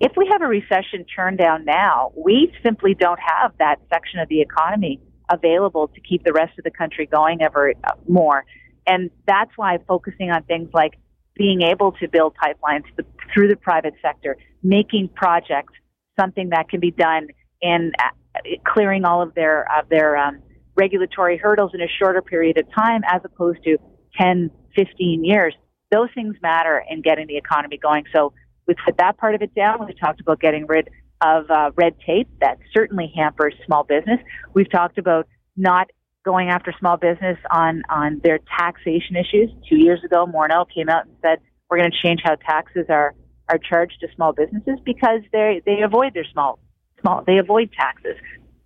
If 0.00 0.12
we 0.16 0.28
have 0.32 0.42
a 0.42 0.46
recession 0.46 1.04
turn 1.04 1.36
down 1.36 1.64
now, 1.64 2.12
we 2.16 2.52
simply 2.62 2.94
don't 2.94 3.20
have 3.20 3.52
that 3.58 3.76
section 3.92 4.18
of 4.18 4.28
the 4.28 4.40
economy 4.40 5.00
available 5.30 5.88
to 5.88 6.00
keep 6.00 6.24
the 6.24 6.32
rest 6.32 6.58
of 6.58 6.64
the 6.64 6.70
country 6.70 7.06
going 7.06 7.40
ever 7.42 7.72
more. 8.08 8.44
And 8.86 9.10
that's 9.26 9.50
why 9.56 9.78
focusing 9.86 10.30
on 10.30 10.42
things 10.44 10.70
like 10.74 10.94
being 11.40 11.62
able 11.62 11.92
to 11.92 12.06
build 12.06 12.34
pipelines 12.36 12.84
through 13.32 13.48
the 13.48 13.56
private 13.56 13.94
sector, 14.02 14.36
making 14.62 15.08
projects 15.14 15.72
something 16.20 16.50
that 16.50 16.68
can 16.68 16.80
be 16.80 16.90
done 16.90 17.28
in 17.62 17.92
uh, 17.98 18.40
clearing 18.66 19.06
all 19.06 19.22
of 19.22 19.32
their 19.34 19.66
of 19.74 19.88
their 19.88 20.18
um, 20.18 20.42
regulatory 20.76 21.38
hurdles 21.38 21.70
in 21.72 21.80
a 21.80 21.88
shorter 21.98 22.20
period 22.20 22.58
of 22.58 22.66
time, 22.74 23.00
as 23.10 23.22
opposed 23.24 23.58
to 23.64 23.78
10, 24.20 24.50
15 24.76 25.24
years. 25.24 25.54
Those 25.90 26.10
things 26.14 26.36
matter 26.42 26.84
in 26.90 27.00
getting 27.00 27.26
the 27.26 27.38
economy 27.38 27.78
going. 27.78 28.04
So 28.14 28.34
we've 28.68 28.76
put 28.84 28.98
that 28.98 29.16
part 29.16 29.34
of 29.34 29.40
it 29.40 29.54
down. 29.54 29.78
We've 29.86 29.98
talked 29.98 30.20
about 30.20 30.40
getting 30.40 30.66
rid 30.66 30.90
of 31.22 31.50
uh, 31.50 31.70
red 31.74 31.94
tape 32.06 32.28
that 32.42 32.58
certainly 32.74 33.10
hampers 33.16 33.54
small 33.64 33.84
business. 33.84 34.20
We've 34.52 34.70
talked 34.70 34.98
about 34.98 35.26
not 35.56 35.88
going 36.24 36.48
after 36.48 36.72
small 36.78 36.96
business 36.96 37.38
on, 37.50 37.82
on 37.88 38.20
their 38.22 38.38
taxation 38.58 39.16
issues. 39.16 39.50
Two 39.68 39.76
years 39.76 40.02
ago, 40.04 40.26
Morneau 40.26 40.66
came 40.72 40.88
out 40.88 41.06
and 41.06 41.14
said, 41.22 41.38
we're 41.70 41.78
going 41.78 41.90
to 41.90 41.96
change 41.96 42.20
how 42.22 42.34
taxes 42.34 42.86
are, 42.88 43.14
are 43.48 43.58
charged 43.58 44.00
to 44.00 44.08
small 44.14 44.32
businesses 44.32 44.78
because 44.84 45.20
they 45.32 45.62
they 45.64 45.82
avoid 45.82 46.14
their 46.14 46.26
small 46.32 46.58
small 47.00 47.22
they 47.26 47.38
avoid 47.38 47.70
taxes. 47.72 48.16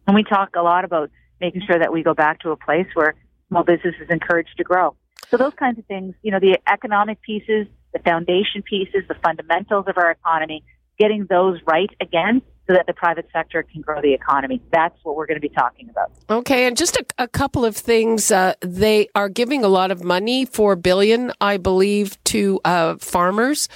And 0.07 0.15
we 0.15 0.25
talk 0.25 0.51
a 0.57 0.63
lot 0.63 0.85
about 0.85 1.11
making 1.41 1.63
sure 1.67 1.79
that 1.79 1.93
we 1.93 2.03
go 2.03 2.15
back 2.15 2.41
to 2.41 2.51
a 2.51 2.57
place 2.57 2.87
where 2.95 3.15
small 3.49 3.65
business 3.65 3.95
is 4.01 4.09
encouraged 4.11 4.57
to 4.57 4.65
grow. 4.65 4.97
So 5.31 5.37
those 5.37 5.55
kinds 5.55 5.79
of 5.79 5.87
things, 5.87 6.15
you 6.23 6.31
know, 6.31 6.41
the 6.41 6.59
economic 6.71 7.21
pieces, 7.23 7.67
the 7.93 7.99
foundation 7.99 8.63
pieces, 8.63 9.03
the 9.09 9.17
fundamentals 9.23 9.87
of 9.89 9.97
our 9.97 10.11
economy, 10.11 10.65
getting 10.99 11.27
those 11.29 11.59
right 11.67 11.91
again 12.01 12.43
so 12.67 12.73
that 12.73 12.87
the 12.87 12.95
private 12.95 13.29
sector 13.33 13.63
can 13.63 13.83
grow 13.83 14.01
the 14.01 14.15
economy. 14.15 14.63
That's 14.73 14.97
what 15.03 15.17
we're 15.17 15.27
going 15.27 15.37
to 15.37 15.47
be 15.47 15.55
talking 15.55 15.91
about. 15.91 16.11
Okay, 16.31 16.67
and 16.67 16.77
just 16.77 16.97
a, 16.97 17.05
a 17.19 17.29
couple 17.29 17.65
of 17.65 17.77
things. 17.77 18.31
Uh, 18.31 18.55
they 18.61 19.09
are 19.15 19.29
giving 19.29 19.65
a 19.65 19.69
lot 19.69 19.91
of 19.91 20.03
money, 20.03 20.47
four 20.47 20.75
billion, 20.75 21.33
I 21.41 21.59
believe, 21.59 22.23
to 22.25 22.61
uh, 22.65 22.97
farmers 22.97 23.69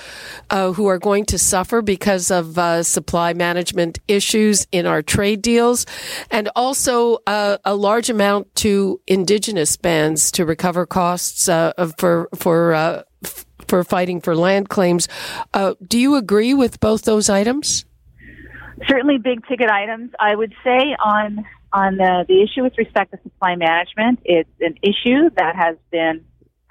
uh, 0.49 0.73
who 0.73 0.87
are 0.87 0.99
going 0.99 1.27
to 1.27 1.39
suffer 1.39 1.83
because 1.83 2.31
of 2.31 2.59
uh, 2.59 2.83
supply 2.83 3.35
management 3.35 3.99
issues 4.09 4.67
in 4.73 4.87
our 4.87 5.03
trade 5.03 5.43
deals, 5.43 5.85
and 6.31 6.49
also 6.57 7.19
uh, 7.27 7.59
a 7.65 7.75
large 7.75 8.09
amount 8.09 8.55
to 8.57 9.01
indigenous 9.07 9.77
bands 9.77 10.31
to 10.33 10.47
recover 10.47 10.87
costs 10.87 11.49
uh, 11.49 11.73
for 11.99 12.29
for 12.35 13.05
for 13.67 13.85
fighting 13.85 14.23
for 14.23 14.35
land 14.35 14.71
claims. 14.71 15.09
do 15.87 15.99
you 15.99 16.15
agree 16.15 16.55
with 16.55 16.81
both 16.81 17.03
those 17.03 17.29
items? 17.29 17.85
Certainly 18.87 19.19
big 19.19 19.47
ticket 19.47 19.71
items. 19.71 20.11
I 20.19 20.35
would 20.35 20.55
say 20.65 20.97
on 21.05 21.45
on 21.73 21.97
the, 21.97 22.25
the 22.27 22.43
issue 22.43 22.63
with 22.63 22.73
respect 22.79 23.13
to 23.13 23.19
supply 23.23 23.55
management, 23.55 24.21
it's 24.25 24.49
an 24.61 24.77
issue 24.83 25.29
that 25.37 25.55
has 25.55 25.77
been 25.91 26.25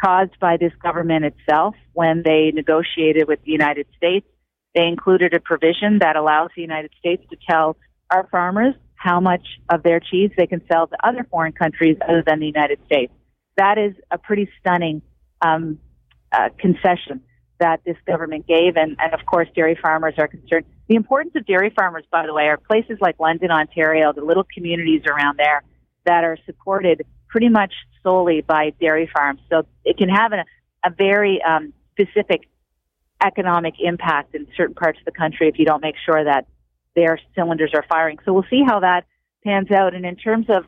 caused 0.03 0.39
by 0.39 0.57
this 0.57 0.71
government 0.81 1.25
itself 1.25 1.75
when 1.93 2.23
they 2.23 2.51
negotiated 2.53 3.27
with 3.27 3.39
the 3.43 3.51
United 3.51 3.85
States. 3.95 4.25
They 4.73 4.87
included 4.87 5.33
a 5.33 5.39
provision 5.39 5.99
that 5.99 6.15
allows 6.15 6.49
the 6.55 6.61
United 6.61 6.91
States 6.99 7.23
to 7.29 7.37
tell 7.47 7.77
our 8.09 8.27
farmers 8.31 8.73
how 8.95 9.19
much 9.19 9.45
of 9.69 9.83
their 9.83 9.99
cheese 9.99 10.31
they 10.37 10.47
can 10.47 10.61
sell 10.71 10.87
to 10.87 10.97
other 11.03 11.25
foreign 11.29 11.53
countries 11.53 11.97
other 12.07 12.23
than 12.25 12.39
the 12.39 12.47
United 12.47 12.79
States. 12.85 13.13
That 13.57 13.77
is 13.77 13.93
a 14.11 14.17
pretty 14.17 14.49
stunning 14.59 15.01
um, 15.41 15.79
uh, 16.31 16.49
concession 16.59 17.21
that 17.59 17.81
this 17.85 17.97
government 18.05 18.47
gave, 18.47 18.75
and, 18.75 18.95
and 18.99 19.13
of 19.13 19.25
course, 19.25 19.47
dairy 19.55 19.77
farmers 19.81 20.13
are 20.17 20.27
concerned. 20.27 20.65
The 20.87 20.95
importance 20.95 21.33
of 21.35 21.45
dairy 21.45 21.71
farmers, 21.77 22.05
by 22.11 22.25
the 22.25 22.33
way, 22.33 22.43
are 22.43 22.57
places 22.57 22.97
like 23.01 23.19
London, 23.19 23.51
Ontario, 23.51 24.13
the 24.13 24.23
little 24.23 24.45
communities 24.53 25.01
around 25.05 25.37
there 25.37 25.63
that 26.05 26.23
are 26.23 26.37
supported 26.45 27.05
pretty 27.27 27.49
much 27.49 27.73
solely 28.03 28.41
by 28.41 28.71
dairy 28.79 29.09
farms. 29.13 29.41
So 29.49 29.67
it 29.83 29.97
can 29.97 30.07
have 30.07 30.31
a, 30.31 30.45
a 30.85 30.89
very 30.89 31.41
um, 31.43 31.73
specific 31.91 32.47
economic 33.21 33.75
impact 33.79 34.35
in 34.35 34.47
certain 34.55 34.75
parts 34.75 34.99
of 34.99 35.05
the 35.05 35.11
country 35.11 35.49
if 35.49 35.59
you 35.59 35.65
don't 35.65 35.81
make 35.81 35.95
sure 36.05 36.23
that 36.23 36.47
their 36.95 37.19
cylinders 37.35 37.71
are 37.73 37.83
firing. 37.89 38.17
So 38.23 38.33
we'll 38.33 38.45
see 38.49 38.63
how 38.65 38.79
that 38.79 39.05
pans 39.43 39.69
out. 39.71 39.93
And 39.93 40.05
in 40.05 40.15
terms 40.15 40.45
of 40.49 40.65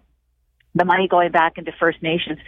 the 0.76 0.86
money 0.86 1.08
going 1.08 1.32
back 1.32 1.58
into 1.58 1.72
First 1.80 2.02
Nations, 2.04 2.40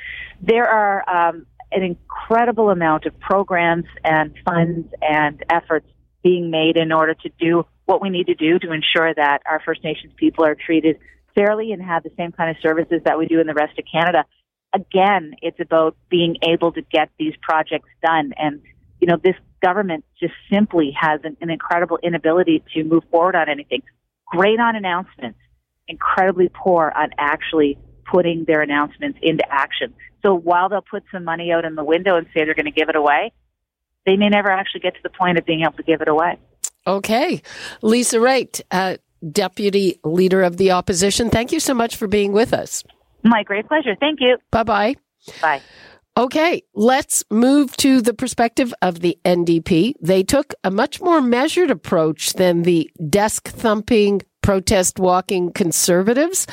there 0.42 0.68
are 0.68 1.10
um, 1.10 1.46
an 1.72 1.84
incredible 1.84 2.70
amount 2.70 3.06
of 3.06 3.18
programs 3.20 3.86
and 4.04 4.34
funds 4.46 4.88
and 5.02 5.44
efforts 5.50 5.88
being 6.24 6.52
made 6.52 6.78
in 6.78 6.92
order 6.92 7.14
to 7.14 7.30
do 7.40 7.66
what 7.86 8.02
we 8.02 8.10
need 8.10 8.28
to 8.28 8.36
do 8.36 8.60
to 8.60 8.72
ensure 8.72 9.14
that 9.14 9.42
our 9.46 9.62
First 9.66 9.84
Nations 9.84 10.14
people 10.16 10.46
are 10.46 10.56
treated 10.56 10.98
fairly 11.36 11.72
and 11.72 11.82
have 11.82 12.04
the 12.04 12.12
same 12.18 12.32
kind 12.32 12.50
of 12.50 12.58
services 12.62 13.02
that 13.06 13.18
we 13.18 13.26
do 13.26 13.40
in 13.40 13.48
the 13.48 13.54
rest 13.54 13.78
of 13.78 13.86
Canada. 13.92 14.26
Again, 14.74 15.36
it's 15.42 15.60
about 15.60 15.98
being 16.10 16.38
able 16.48 16.72
to 16.74 16.82
get 16.82 17.10
these 17.20 17.34
projects 17.42 17.90
done. 18.04 18.34
And, 18.38 18.62
you 19.00 19.08
know, 19.08 19.18
this 19.22 19.36
government 19.62 20.06
just 20.20 20.34
simply 20.52 20.96
has 21.00 21.20
an, 21.24 21.38
an 21.42 21.50
incredible 21.50 22.00
inability 22.02 22.64
to 22.74 22.84
move 22.84 23.04
forward 23.12 23.36
on 23.36 23.50
anything. 23.50 23.82
Great 24.26 24.60
on 24.60 24.76
announcements, 24.76 25.40
incredibly 25.88 26.50
poor 26.54 26.92
on 26.96 27.10
actually 27.18 27.78
putting 28.06 28.46
their 28.46 28.62
announcements 28.62 29.20
into 29.22 29.44
action. 29.50 29.94
So 30.22 30.36
while 30.36 30.70
they'll 30.70 30.82
put 30.82 31.04
some 31.12 31.24
money 31.24 31.52
out 31.52 31.66
in 31.66 31.76
the 31.76 31.84
window 31.84 32.16
and 32.16 32.28
say 32.28 32.46
they're 32.46 32.54
going 32.54 32.66
to 32.66 32.72
give 32.72 32.90
it 32.90 32.96
away, 32.96 33.34
they 34.06 34.18
may 34.18 34.30
never 34.30 34.50
actually 34.50 34.82
get 34.82 34.96
to 34.96 35.04
the 35.04 35.10
point 35.10 35.38
of 35.38 35.46
being 35.46 35.62
able 35.62 35.74
to 35.74 35.84
give 35.84 36.02
it 36.02 36.08
away. 36.08 36.38
Okay. 36.88 37.42
Lisa 37.82 38.18
Raitt, 38.18 38.62
uh, 38.72 38.98
Deputy 39.30 40.00
Leader 40.04 40.42
of 40.42 40.58
the 40.58 40.72
Opposition, 40.72 41.30
thank 41.30 41.52
you 41.52 41.60
so 41.60 41.74
much 41.74 41.96
for 41.96 42.08
being 42.08 42.32
with 42.32 42.54
us. 42.54 42.84
My 43.24 43.44
great 43.44 43.68
pleasure. 43.68 43.96
Thank 44.00 44.20
you. 44.20 44.38
Bye 44.50 44.64
bye. 44.64 44.96
Bye. 45.42 45.62
Okay, 46.18 46.64
let's 46.74 47.24
move 47.32 47.78
to 47.78 48.02
the 48.02 48.14
perspective 48.14 48.74
of 48.82 49.00
the 49.00 49.18
NDP. 49.24 49.94
They 50.02 50.24
took 50.24 50.54
a 50.62 50.70
much 50.70 51.00
more 51.00 51.22
measured 51.22 51.72
approach 51.72 52.34
than 52.34 52.64
the 52.64 52.92
desk 53.10 53.48
thumping 53.48 54.22
protest 54.42 55.00
walking 55.00 55.52
conservatives. 55.52 56.48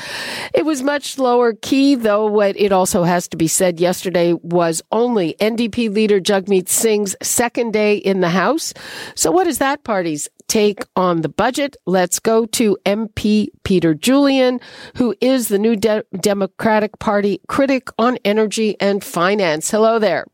It 0.53 0.65
was 0.65 0.81
much 0.83 1.17
lower 1.17 1.53
key, 1.53 1.95
though 1.95 2.25
what 2.25 2.57
it 2.57 2.71
also 2.71 3.03
has 3.03 3.27
to 3.29 3.37
be 3.37 3.47
said 3.47 3.79
yesterday 3.79 4.33
was 4.33 4.81
only 4.91 5.35
NDP 5.39 5.93
leader 5.93 6.19
Jagmeet 6.19 6.69
Singh's 6.69 7.15
second 7.21 7.73
day 7.73 7.97
in 7.97 8.21
the 8.21 8.29
House. 8.29 8.73
So 9.15 9.31
what 9.31 9.47
is 9.47 9.57
that 9.59 9.83
party's 9.83 10.29
take 10.47 10.83
on 10.95 11.21
the 11.21 11.29
budget? 11.29 11.77
Let's 11.85 12.19
go 12.19 12.45
to 12.47 12.77
MP 12.85 13.47
Peter 13.63 13.93
Julian, 13.93 14.59
who 14.95 15.15
is 15.21 15.47
the 15.47 15.59
new 15.59 15.75
De- 15.75 16.03
Democratic 16.19 16.99
Party 16.99 17.41
critic 17.47 17.89
on 17.97 18.17
energy 18.25 18.75
and 18.79 19.03
finance. 19.03 19.69
Hello 19.71 19.99
there. 19.99 20.25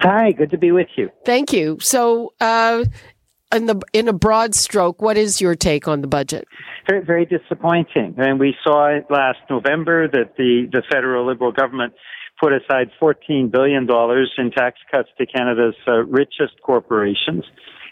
Hi, 0.00 0.32
good 0.32 0.50
to 0.50 0.58
be 0.58 0.72
with 0.72 0.88
you. 0.96 1.10
Thank 1.24 1.52
you. 1.52 1.78
So, 1.80 2.32
uh, 2.40 2.84
in 3.52 3.66
the 3.66 3.80
in 3.92 4.08
a 4.08 4.12
broad 4.12 4.54
stroke, 4.54 5.02
what 5.02 5.16
is 5.16 5.40
your 5.40 5.54
take 5.54 5.86
on 5.88 6.00
the 6.00 6.08
budget? 6.08 6.46
Very, 6.88 7.04
very 7.04 7.26
disappointing. 7.26 8.14
And 8.18 8.40
we 8.40 8.54
saw 8.64 8.98
last 9.10 9.38
November 9.48 10.08
that 10.08 10.36
the, 10.36 10.68
the 10.70 10.82
federal 10.90 11.26
Liberal 11.26 11.52
government 11.52 11.92
put 12.42 12.52
aside 12.52 12.90
$14 13.00 13.52
billion 13.52 13.88
in 14.38 14.50
tax 14.50 14.78
cuts 14.90 15.08
to 15.18 15.26
Canada's 15.26 15.76
uh, 15.86 15.98
richest 16.04 16.60
corporations. 16.64 17.44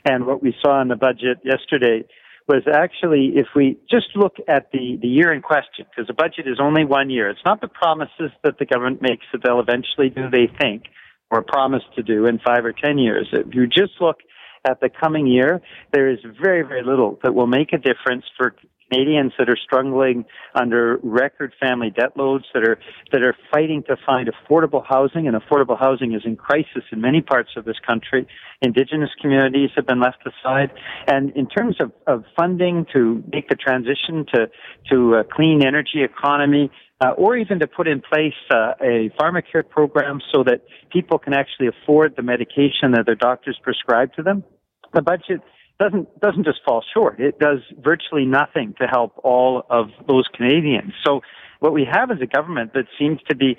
And 0.04 0.26
what 0.26 0.42
we 0.42 0.54
saw 0.62 0.80
in 0.82 0.88
the 0.88 0.96
budget 0.96 1.38
yesterday 1.44 2.04
was 2.48 2.62
actually, 2.66 3.34
if 3.36 3.46
we 3.54 3.78
just 3.88 4.08
look 4.16 4.34
at 4.48 4.72
the, 4.72 4.98
the 5.00 5.06
year 5.06 5.32
in 5.32 5.40
question, 5.40 5.86
because 5.88 6.08
the 6.08 6.14
budget 6.14 6.48
is 6.48 6.58
only 6.60 6.84
one 6.84 7.10
year, 7.10 7.30
it's 7.30 7.44
not 7.46 7.60
the 7.60 7.68
promises 7.68 8.32
that 8.42 8.58
the 8.58 8.66
government 8.66 9.00
makes 9.00 9.24
that 9.32 9.42
they'll 9.44 9.60
eventually 9.60 10.08
do, 10.08 10.28
they 10.30 10.50
think, 10.60 10.84
or 11.30 11.42
promise 11.42 11.82
to 11.94 12.02
do 12.02 12.26
in 12.26 12.40
five 12.44 12.64
or 12.64 12.72
ten 12.72 12.98
years. 12.98 13.28
If 13.32 13.54
you 13.54 13.68
just 13.68 13.92
look 14.00 14.16
at 14.64 14.80
the 14.80 14.88
coming 14.88 15.26
year, 15.26 15.60
there 15.92 16.08
is 16.08 16.18
very, 16.40 16.62
very 16.62 16.82
little 16.82 17.18
that 17.22 17.34
will 17.34 17.46
make 17.46 17.72
a 17.72 17.78
difference 17.78 18.24
for 18.36 18.54
Canadians 18.90 19.32
that 19.38 19.48
are 19.48 19.56
struggling 19.56 20.24
under 20.54 20.98
record 21.02 21.52
family 21.60 21.90
debt 21.90 22.16
loads, 22.16 22.44
that 22.52 22.64
are 22.64 22.78
that 23.12 23.22
are 23.22 23.36
fighting 23.52 23.84
to 23.84 23.96
find 24.04 24.28
affordable 24.28 24.84
housing, 24.84 25.28
and 25.28 25.36
affordable 25.36 25.78
housing 25.78 26.12
is 26.12 26.22
in 26.24 26.36
crisis 26.36 26.82
in 26.90 27.00
many 27.00 27.20
parts 27.20 27.50
of 27.56 27.64
this 27.64 27.76
country. 27.86 28.26
Indigenous 28.62 29.10
communities 29.20 29.70
have 29.76 29.86
been 29.86 30.00
left 30.00 30.26
aside, 30.26 30.70
and 31.06 31.30
in 31.36 31.46
terms 31.46 31.76
of, 31.80 31.92
of 32.08 32.24
funding 32.36 32.84
to 32.92 33.22
make 33.32 33.48
the 33.48 33.54
transition 33.54 34.26
to 34.34 34.50
to 34.90 35.14
a 35.14 35.24
clean 35.24 35.64
energy 35.64 36.02
economy, 36.02 36.70
uh, 37.00 37.10
or 37.16 37.36
even 37.36 37.58
to 37.60 37.66
put 37.66 37.88
in 37.88 38.00
place 38.00 38.34
uh, 38.50 38.72
a 38.80 39.10
pharmacare 39.18 39.66
program 39.68 40.20
so 40.32 40.44
that 40.44 40.62
people 40.92 41.18
can 41.18 41.32
actually 41.32 41.68
afford 41.68 42.14
the 42.16 42.22
medication 42.22 42.92
that 42.92 43.04
their 43.06 43.14
doctors 43.14 43.58
prescribe 43.62 44.12
to 44.14 44.22
them. 44.22 44.44
The 44.92 45.02
budget 45.02 45.40
doesn't 45.78 46.20
doesn't 46.20 46.44
just 46.44 46.58
fall 46.64 46.84
short. 46.92 47.20
It 47.20 47.38
does 47.38 47.58
virtually 47.78 48.26
nothing 48.26 48.74
to 48.80 48.86
help 48.86 49.12
all 49.24 49.62
of 49.70 49.86
those 50.06 50.28
Canadians. 50.36 50.92
So 51.06 51.22
what 51.60 51.72
we 51.72 51.86
have 51.90 52.10
is 52.10 52.18
a 52.22 52.26
government 52.26 52.72
that 52.74 52.84
seems 52.98 53.20
to 53.28 53.36
be 53.36 53.56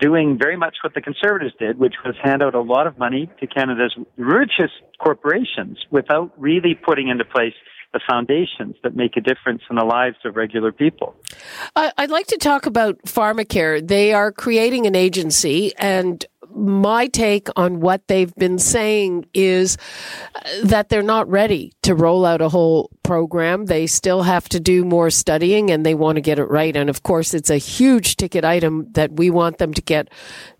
doing 0.00 0.38
very 0.40 0.56
much 0.56 0.76
what 0.82 0.94
the 0.94 1.00
Conservatives 1.00 1.54
did, 1.58 1.78
which 1.78 1.94
was 2.04 2.14
hand 2.22 2.42
out 2.42 2.54
a 2.54 2.60
lot 2.60 2.86
of 2.86 2.98
money 2.98 3.30
to 3.40 3.46
Canada's 3.46 3.96
richest 4.16 4.74
corporations 5.02 5.78
without 5.90 6.32
really 6.36 6.74
putting 6.74 7.08
into 7.08 7.24
place 7.24 7.54
the 7.94 8.00
foundations 8.06 8.76
that 8.82 8.94
make 8.94 9.16
a 9.16 9.20
difference 9.20 9.62
in 9.70 9.76
the 9.76 9.84
lives 9.84 10.18
of 10.26 10.36
regular 10.36 10.72
people. 10.72 11.14
I'd 11.74 12.10
like 12.10 12.26
to 12.26 12.36
talk 12.36 12.66
about 12.66 13.00
Pharmacare. 13.06 13.86
They 13.86 14.12
are 14.12 14.30
creating 14.30 14.86
an 14.86 14.94
agency, 14.94 15.72
and 15.78 16.26
my 16.54 17.06
take 17.08 17.48
on 17.56 17.80
what 17.80 18.06
they've 18.08 18.34
been 18.34 18.58
saying 18.58 19.26
is 19.34 19.76
that 20.62 20.88
they're 20.88 21.02
not 21.02 21.28
ready 21.28 21.72
to 21.82 21.94
roll 21.94 22.24
out 22.24 22.40
a 22.40 22.48
whole 22.48 22.90
program. 23.02 23.66
They 23.66 23.86
still 23.86 24.22
have 24.22 24.48
to 24.50 24.60
do 24.60 24.84
more 24.84 25.10
studying 25.10 25.70
and 25.70 25.84
they 25.84 25.94
want 25.94 26.16
to 26.16 26.22
get 26.22 26.38
it 26.38 26.44
right. 26.44 26.76
And 26.76 26.88
of 26.88 27.02
course, 27.02 27.34
it's 27.34 27.50
a 27.50 27.56
huge 27.56 28.16
ticket 28.16 28.44
item 28.44 28.86
that 28.92 29.12
we 29.16 29.30
want 29.30 29.58
them 29.58 29.74
to 29.74 29.82
get 29.82 30.10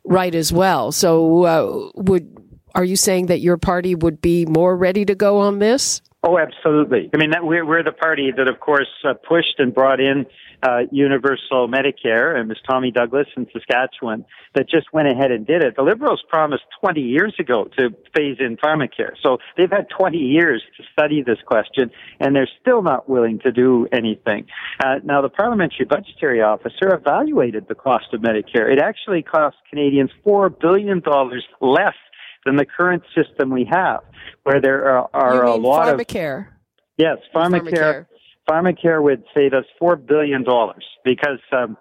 right 0.05 0.35
as 0.35 0.53
well. 0.53 0.91
So, 0.91 1.45
uh, 1.45 1.91
would, 1.95 2.37
are 2.75 2.85
you 2.85 2.97
saying 2.97 3.26
that 3.26 3.41
your 3.41 3.57
party 3.57 3.95
would 3.95 4.21
be 4.21 4.47
more 4.47 4.76
ready 4.76 5.05
to 5.05 5.14
go 5.14 5.38
on 5.38 5.61
this? 5.61 6.03
Oh, 6.26 6.38
absolutely. 6.38 7.11
I 7.12 7.19
mean, 7.19 7.31
that, 7.33 7.45
we're, 7.45 7.66
we're 7.66 7.83
the 7.83 7.93
party 7.93 8.33
that, 8.35 8.49
of 8.49 8.59
course, 8.59 8.88
uh, 9.07 9.12
pushed 9.12 9.57
and 9.59 9.75
brought 9.75 10.00
in 10.00 10.25
uh, 10.62 10.85
universal 10.90 11.69
Medicare, 11.69 12.35
and 12.35 12.49
Ms. 12.49 12.57
Tommy 12.66 12.90
Douglas 12.90 13.26
in 13.37 13.47
Saskatchewan 13.52 14.25
that 14.54 14.66
just 14.66 14.90
went 14.90 15.09
ahead 15.09 15.31
and 15.31 15.47
did 15.47 15.62
it. 15.62 15.76
The 15.76 15.83
Liberals 15.83 16.23
promised 16.31 16.62
20 16.81 17.02
years 17.02 17.35
ago 17.38 17.69
to 17.78 17.90
phase 18.16 18.38
in 18.40 18.57
pharmacare. 18.57 19.12
So 19.23 19.37
they've 19.59 19.71
had 19.71 19.88
20 19.90 20.16
years 20.16 20.62
to 20.78 20.85
study 20.95 21.23
this 21.23 21.37
question, 21.45 21.90
and 22.21 22.35
they're 22.35 22.49
still 22.59 22.81
not 22.81 23.07
willing 23.07 23.40
to 23.40 23.52
do 23.52 23.87
anything. 23.93 24.47
Uh, 24.83 25.00
now, 25.04 25.21
the 25.21 25.28
Parliamentary 25.28 25.85
Budgetary 25.85 26.40
Officer 26.40 26.95
evaluated 26.95 27.69
the 27.69 27.75
cost 27.75 28.14
of 28.14 28.23
Medicare. 28.23 28.73
It 28.73 28.78
actually 28.83 29.23
costs 29.23 29.61
Canadians 29.69 30.11
$4 30.25 30.59
billion 30.59 31.02
less 31.61 31.95
than 32.45 32.57
the 32.57 32.67
current 32.67 33.03
system 33.15 33.51
we 33.51 33.69
have, 33.71 34.01
where 34.43 34.61
there 34.61 34.89
are, 34.89 35.09
are 35.13 35.45
a 35.45 35.55
lot 35.55 35.87
pharmacare? 35.87 36.41
of 36.41 36.53
yes, 36.99 37.19
pharmacare. 37.35 37.63
pharmacare. 37.63 38.07
Pharmacare 38.49 39.03
would 39.03 39.25
save 39.35 39.55
us 39.55 39.65
four 39.79 39.97
billion 39.97 40.45
dollars 40.45 40.85
because, 41.05 41.41
um, 41.53 41.79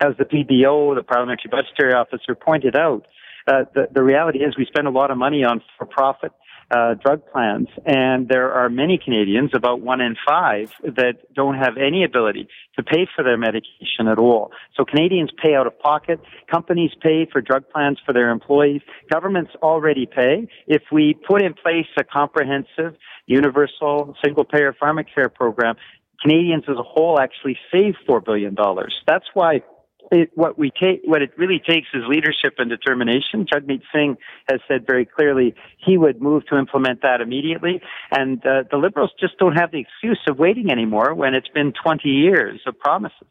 as 0.00 0.14
the 0.18 0.24
PBO, 0.24 0.94
the 0.94 1.04
Parliamentary 1.04 1.50
Budgetary 1.50 1.92
Officer, 1.94 2.34
pointed 2.34 2.74
out, 2.74 3.06
uh, 3.46 3.64
the, 3.74 3.88
the 3.92 4.02
reality 4.02 4.40
is 4.40 4.56
we 4.58 4.66
spend 4.66 4.86
a 4.86 4.90
lot 4.90 5.10
of 5.10 5.18
money 5.18 5.44
on 5.44 5.62
for-profit 5.78 6.32
uh, 6.70 6.94
drug 6.94 7.22
plans, 7.32 7.68
and 7.84 8.28
there 8.28 8.52
are 8.52 8.68
many 8.68 8.98
Canadians, 9.02 9.50
about 9.54 9.80
one 9.80 10.00
in 10.00 10.16
five, 10.26 10.70
that 10.82 11.14
don't 11.34 11.56
have 11.56 11.76
any 11.76 12.04
ability 12.04 12.48
to 12.76 12.82
pay 12.82 13.06
for 13.14 13.24
their 13.24 13.36
medication 13.36 14.08
at 14.10 14.18
all. 14.18 14.52
So 14.76 14.84
Canadians 14.84 15.30
pay 15.42 15.54
out 15.54 15.66
of 15.66 15.78
pocket. 15.78 16.20
Companies 16.50 16.92
pay 17.00 17.26
for 17.30 17.40
drug 17.40 17.68
plans 17.70 17.98
for 18.04 18.12
their 18.12 18.30
employees. 18.30 18.82
Governments 19.10 19.52
already 19.62 20.06
pay. 20.06 20.48
If 20.66 20.82
we 20.92 21.14
put 21.28 21.42
in 21.42 21.54
place 21.54 21.86
a 21.98 22.04
comprehensive, 22.04 22.94
universal, 23.26 24.14
single-payer 24.24 24.76
pharmacare 24.80 25.32
program, 25.32 25.76
Canadians 26.20 26.64
as 26.68 26.76
a 26.76 26.82
whole 26.82 27.18
actually 27.18 27.58
save 27.72 27.94
$4 28.08 28.24
billion. 28.24 28.54
That's 29.06 29.24
why 29.34 29.62
it, 30.10 30.30
what 30.34 30.58
we 30.58 30.70
take, 30.70 31.02
what 31.04 31.22
it 31.22 31.32
really 31.36 31.58
takes 31.58 31.88
is 31.94 32.02
leadership 32.08 32.54
and 32.58 32.68
determination. 32.68 33.46
Jagmeet 33.52 33.82
Singh 33.92 34.16
has 34.48 34.60
said 34.68 34.86
very 34.86 35.06
clearly 35.06 35.54
he 35.78 35.96
would 35.96 36.20
move 36.20 36.46
to 36.46 36.58
implement 36.58 37.02
that 37.02 37.20
immediately, 37.20 37.80
and 38.10 38.44
uh, 38.44 38.64
the 38.70 38.76
Liberals 38.76 39.10
just 39.18 39.38
don't 39.38 39.56
have 39.56 39.70
the 39.70 39.80
excuse 39.80 40.20
of 40.28 40.38
waiting 40.38 40.70
anymore 40.70 41.14
when 41.14 41.34
it's 41.34 41.48
been 41.48 41.72
20 41.82 42.08
years 42.08 42.60
of 42.66 42.78
promises. 42.78 43.26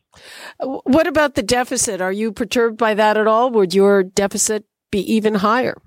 What 0.60 1.08
about 1.08 1.36
the 1.36 1.44
deficit? 1.44 2.02
Are 2.02 2.12
you 2.12 2.32
perturbed 2.32 2.78
by 2.78 2.94
that 2.94 3.18
at 3.18 3.28
all? 3.28 3.52
Would 3.52 3.74
your 3.74 4.04
deficit 4.04 4.66
be 4.92 5.00
even 5.14 5.36
higher? 5.36 5.78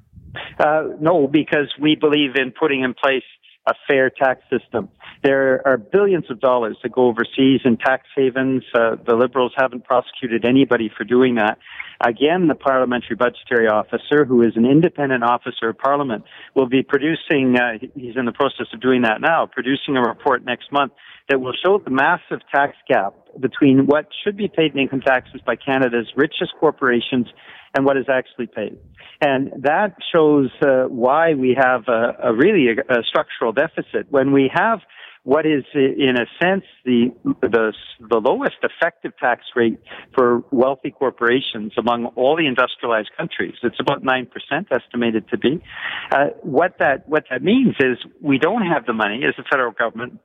Uh, 0.59 0.85
no, 1.01 1.27
because 1.27 1.73
we 1.81 1.97
believe 1.97 2.37
in 2.37 2.53
putting 2.53 2.83
in 2.83 2.95
place 2.95 3.25
a 3.67 3.75
fair 3.87 4.11
tax 4.11 4.43
system. 4.51 4.89
There 5.23 5.67
are 5.67 5.77
billions 5.77 6.25
of 6.31 6.41
dollars 6.41 6.77
that 6.83 6.91
go 6.91 7.07
overseas 7.07 7.61
in 7.65 7.77
tax 7.77 8.07
havens. 8.17 8.65
Uh, 8.75 8.97
the 9.07 9.15
Liberals 9.15 9.53
haven't 9.57 9.85
prosecuted 9.85 10.45
anybody 10.45 10.91
for 10.97 11.05
doing 11.05 11.37
that. 11.37 11.59
Again, 12.05 12.49
the 12.49 12.57
Parliamentary 12.57 13.15
Budgetary 13.15 13.69
Officer, 13.69 14.25
who 14.25 14.43
is 14.43 14.57
an 14.57 14.67
independent 14.67 15.23
officer 15.23 15.69
of 15.69 15.79
Parliament, 15.79 16.25
will 16.57 16.69
be 16.69 16.83
producing, 16.83 17.57
uh, 17.57 17.79
he's 17.95 18.17
in 18.17 18.25
the 18.25 18.33
process 18.33 18.67
of 18.73 18.81
doing 18.81 19.03
that 19.03 19.21
now, 19.21 19.47
producing 19.47 19.97
a 19.97 20.03
report 20.03 20.45
next 20.45 20.73
month 20.73 20.93
that 21.29 21.41
will 21.41 21.55
show 21.65 21.79
the 21.79 21.91
massive 21.91 22.41
tax 22.55 22.77
gap 22.89 23.15
between 23.41 23.87
what 23.87 24.07
should 24.25 24.37
be 24.37 24.49
paid 24.49 24.73
in 24.73 24.81
income 24.81 25.01
taxes 25.01 25.41
by 25.47 25.57
Canada's 25.57 26.13
richest 26.17 26.53
corporations 26.59 27.27
and 27.75 27.85
what 27.85 27.97
is 27.97 28.07
actually 28.11 28.47
paid. 28.47 28.77
And 29.21 29.53
that 29.63 29.97
shows 30.13 30.51
uh, 30.61 30.85
why 30.89 31.35
we 31.35 31.57
have 31.59 31.85
a, 31.89 32.31
a 32.31 32.35
really 32.35 32.67
a, 32.69 32.93
a 32.93 33.03
structural 33.05 33.53
deficit. 33.53 34.11
When 34.11 34.33
we 34.33 34.51
have 34.53 34.81
what 35.25 35.47
is 35.47 35.63
in 35.75 36.17
a 36.17 36.27
sense 36.43 36.65
the, 36.85 37.13
the 37.43 37.73
the 38.01 38.17
lowest 38.17 38.57
effective 38.63 39.13
tax 39.21 39.43
rate 39.55 39.79
for 40.15 40.43
wealthy 40.51 40.91
corporations 40.91 41.73
among 41.79 42.07
all 42.17 42.37
the 42.37 42.47
industrialized 42.47 43.11
countries. 43.17 43.55
It's 43.63 43.79
about 43.79 44.03
nine 44.03 44.27
percent 44.27 44.67
estimated 44.73 45.29
to 45.29 45.39
be. 45.39 45.63
Uh, 46.11 46.31
what 46.43 46.75
that 46.81 47.09
what 47.09 47.25
that 47.31 47.43
means 47.43 47.77
is 47.79 47.99
we 48.21 48.39
don't 48.39 48.67
have 48.67 48.85
the 48.85 48.93
money 48.93 49.23
as 49.25 49.35
a 49.39 49.45
federal 49.49 49.73
government 49.73 50.19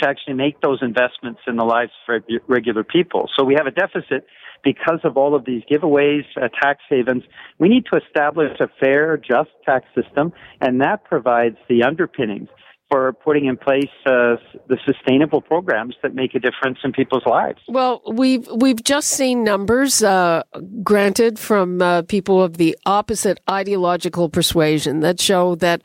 to 0.00 0.08
actually 0.08 0.34
make 0.34 0.60
those 0.60 0.80
investments 0.82 1.40
in 1.46 1.56
the 1.56 1.64
lives 1.64 1.92
of 2.08 2.22
regular 2.46 2.84
people. 2.84 3.28
So 3.36 3.44
we 3.44 3.54
have 3.54 3.66
a 3.66 3.70
deficit 3.70 4.26
because 4.64 5.00
of 5.04 5.16
all 5.16 5.34
of 5.34 5.44
these 5.44 5.62
giveaways, 5.70 6.24
uh, 6.36 6.48
tax 6.60 6.80
havens. 6.88 7.22
We 7.58 7.68
need 7.68 7.84
to 7.92 7.98
establish 7.98 8.58
a 8.60 8.68
fair, 8.80 9.16
just 9.16 9.50
tax 9.64 9.86
system, 9.94 10.32
and 10.60 10.80
that 10.80 11.04
provides 11.04 11.56
the 11.68 11.84
underpinnings 11.84 12.48
for 12.90 13.12
putting 13.12 13.44
in 13.44 13.56
place 13.56 13.90
uh, 14.06 14.36
the 14.68 14.78
sustainable 14.86 15.42
programs 15.42 15.94
that 16.02 16.14
make 16.14 16.34
a 16.34 16.38
difference 16.38 16.78
in 16.82 16.92
people's 16.92 17.24
lives. 17.26 17.58
Well, 17.68 18.00
we've 18.10 18.48
we've 18.48 18.82
just 18.82 19.08
seen 19.08 19.44
numbers 19.44 20.02
uh, 20.02 20.42
granted 20.82 21.38
from 21.38 21.82
uh, 21.82 22.02
people 22.02 22.42
of 22.42 22.56
the 22.56 22.76
opposite 22.86 23.40
ideological 23.48 24.30
persuasion 24.30 25.00
that 25.00 25.20
show 25.20 25.54
that 25.56 25.82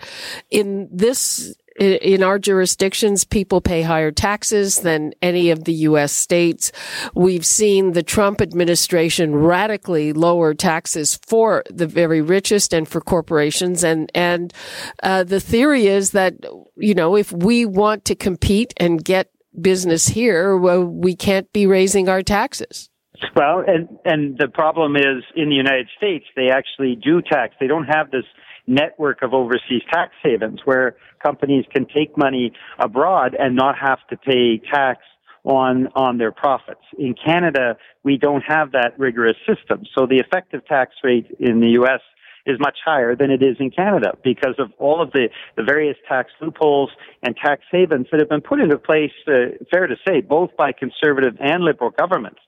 in 0.50 0.88
this 0.92 1.56
in 1.80 2.24
our 2.24 2.40
jurisdictions, 2.40 3.26
people 3.26 3.62
pay 3.62 3.82
higher 3.82 4.12
taxes 4.12 4.82
than 4.82 5.14
any 5.22 5.50
of 5.50 5.64
the 5.64 5.74
U.S. 5.74 6.12
states. 6.12 6.72
We've 7.16 7.46
seen 7.46 7.94
the 7.94 8.04
Trump 8.04 8.42
administration 8.42 9.36
radically 9.36 10.14
lower 10.14 10.54
taxes 10.54 11.20
for 11.26 11.64
the 11.70 11.88
very 11.88 12.22
richest 12.22 12.74
and 12.74 12.88
for 12.88 13.02
corporations. 13.02 13.84
And, 13.84 14.12
and, 14.14 14.54
uh, 15.02 15.24
the 15.24 15.40
theory 15.40 15.88
is 15.88 16.12
that, 16.12 16.36
you 16.78 16.94
know, 16.94 17.16
if 17.16 17.32
we 17.32 17.66
want 17.66 18.06
to 18.06 18.16
compete 18.16 18.74
and 18.78 19.04
get 19.04 19.30
business 19.60 20.08
here, 20.08 20.58
well, 20.58 20.84
we 20.84 21.16
can't 21.16 21.52
be 21.54 21.68
raising 21.68 22.10
our 22.10 22.22
taxes. 22.22 22.90
Well, 23.36 23.64
and, 23.66 23.88
and 24.06 24.38
the 24.38 24.48
problem 24.48 24.96
is 24.96 25.24
in 25.36 25.50
the 25.50 25.56
United 25.56 25.88
States, 25.98 26.26
they 26.36 26.50
actually 26.50 26.96
do 27.02 27.22
tax. 27.22 27.56
They 27.60 27.68
don't 27.68 27.86
have 27.86 28.12
this 28.12 28.26
network 28.68 29.22
of 29.22 29.34
overseas 29.34 29.82
tax 29.92 30.14
havens 30.24 30.62
where 30.66 30.96
companies 31.22 31.66
can 31.74 31.86
take 31.86 32.18
money 32.18 32.54
abroad 32.80 33.36
and 33.38 33.56
not 33.56 33.76
have 33.78 34.00
to 34.10 34.18
pay 34.18 34.60
tax 34.72 35.02
on 35.44 35.88
on 35.96 36.18
their 36.18 36.32
profits. 36.32 36.82
In 36.98 37.14
Canada, 37.14 37.76
we 38.04 38.18
don't 38.18 38.44
have 38.48 38.72
that 38.72 38.98
rigorous 38.98 39.38
system. 39.48 39.84
So 39.98 40.06
the 40.06 40.18
effective 40.18 40.66
tax 40.66 40.94
rate 41.04 41.28
in 41.40 41.60
the 41.60 41.70
US 41.82 42.02
is 42.46 42.60
much 42.60 42.78
higher 42.84 43.16
than 43.16 43.32
it 43.32 43.42
is 43.42 43.56
in 43.60 43.72
Canada 43.72 44.18
because 44.24 44.56
of 44.58 44.72
all 44.78 45.02
of 45.02 45.12
the, 45.12 45.30
the 45.56 45.64
various 45.64 45.98
tax 46.08 46.32
loopholes 46.42 46.90
and 47.22 47.36
tax 47.38 47.62
havens 47.72 48.08
that 48.12 48.20
have 48.20 48.30
been 48.30 48.42
put 48.42 48.60
into 48.60 48.78
place, 48.78 49.12
uh, 49.28 49.56
fair 49.72 49.88
to 49.88 49.96
say, 50.08 50.22
both 50.22 50.50
by 50.58 50.72
conservative 50.72 51.36
and 51.40 51.64
liberal 51.64 51.92
governments. 51.92 52.40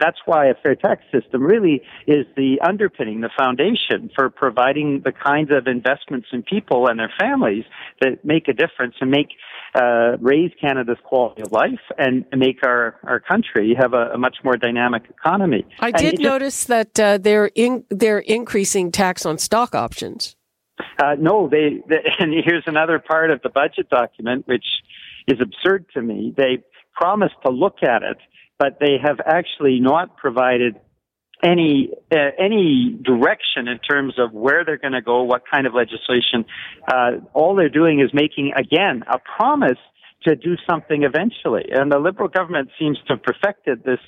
That's 0.00 0.18
why 0.26 0.46
a 0.46 0.54
fair 0.54 0.74
tax 0.74 1.02
system 1.12 1.42
really 1.42 1.82
is 2.06 2.26
the 2.36 2.60
underpinning, 2.62 3.20
the 3.20 3.30
foundation 3.36 4.10
for 4.14 4.30
providing 4.30 5.02
the 5.04 5.12
kinds 5.12 5.50
of 5.50 5.66
investments 5.66 6.28
in 6.32 6.42
people 6.42 6.88
and 6.88 6.98
their 6.98 7.12
families 7.18 7.64
that 8.00 8.24
make 8.24 8.48
a 8.48 8.52
difference 8.52 8.94
and 9.00 9.10
make 9.10 9.28
uh, 9.74 10.16
raise 10.20 10.50
Canada's 10.60 10.98
quality 11.04 11.42
of 11.42 11.52
life 11.52 11.80
and 11.98 12.24
make 12.36 12.58
our, 12.64 12.96
our 13.04 13.20
country 13.20 13.74
have 13.78 13.94
a, 13.94 14.10
a 14.14 14.18
much 14.18 14.38
more 14.44 14.56
dynamic 14.56 15.04
economy. 15.08 15.64
I 15.80 15.88
and 15.88 15.96
did 15.96 16.20
notice 16.20 16.64
that 16.64 16.98
uh, 16.98 17.18
they're 17.18 17.50
in, 17.54 17.84
they're 17.88 18.18
increasing 18.18 18.92
tax 18.92 19.24
on 19.24 19.38
stock 19.38 19.74
options. 19.74 20.36
Uh, 20.98 21.14
no, 21.18 21.48
they, 21.48 21.82
they, 21.88 22.02
and 22.18 22.32
here's 22.44 22.64
another 22.66 22.98
part 22.98 23.30
of 23.30 23.40
the 23.42 23.48
budget 23.48 23.88
document 23.88 24.46
which 24.46 24.64
is 25.26 25.38
absurd 25.40 25.86
to 25.94 26.02
me. 26.02 26.34
They 26.36 26.62
promised 26.94 27.34
to 27.44 27.50
look 27.50 27.82
at 27.82 28.02
it 28.02 28.18
but 28.62 28.78
they 28.78 28.94
have 29.02 29.18
actually 29.26 29.80
not 29.80 30.16
provided 30.16 30.76
any 31.42 31.90
uh, 32.12 32.30
any 32.38 32.96
direction 33.02 33.66
in 33.66 33.80
terms 33.80 34.14
of 34.20 34.32
where 34.32 34.64
they're 34.64 34.78
going 34.78 34.92
to 34.92 35.02
go, 35.02 35.24
what 35.24 35.42
kind 35.52 35.66
of 35.66 35.74
legislation. 35.74 36.44
Uh, 36.86 37.10
all 37.34 37.56
they're 37.56 37.68
doing 37.68 37.98
is 37.98 38.10
making 38.14 38.52
again 38.56 39.02
a 39.12 39.18
promise 39.18 39.82
to 40.26 40.36
do 40.36 40.54
something 40.70 41.02
eventually, 41.02 41.64
and 41.72 41.90
the 41.90 41.98
Liberal 41.98 42.28
government 42.28 42.68
seems 42.78 42.96
to 43.08 43.14
have 43.14 43.22
perfected 43.24 43.82
this 43.82 43.98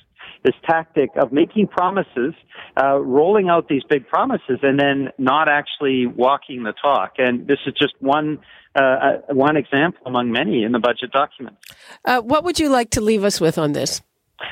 this 0.45 0.55
tactic 0.65 1.09
of 1.17 1.33
making 1.33 1.67
promises, 1.67 2.33
uh, 2.81 2.97
rolling 2.97 3.49
out 3.49 3.67
these 3.67 3.83
big 3.89 4.07
promises, 4.07 4.59
and 4.63 4.79
then 4.79 5.09
not 5.17 5.49
actually 5.49 6.05
walking 6.07 6.63
the 6.63 6.73
talk. 6.81 7.15
And 7.17 7.45
this 7.45 7.59
is 7.67 7.73
just 7.77 7.93
one. 7.99 8.39
Uh, 8.77 8.83
uh 8.83 9.33
one 9.33 9.55
example 9.55 10.01
among 10.05 10.29
many 10.33 10.63
in 10.63 10.73
the 10.73 10.79
budget 10.79 11.09
document. 11.09 11.55
Uh, 12.03 12.19
what 12.19 12.43
would 12.43 12.59
you 12.59 12.67
like 12.67 12.89
to 12.89 12.99
leave 12.99 13.23
us 13.23 13.39
with 13.39 13.57
on 13.57 13.71
this? 13.71 14.01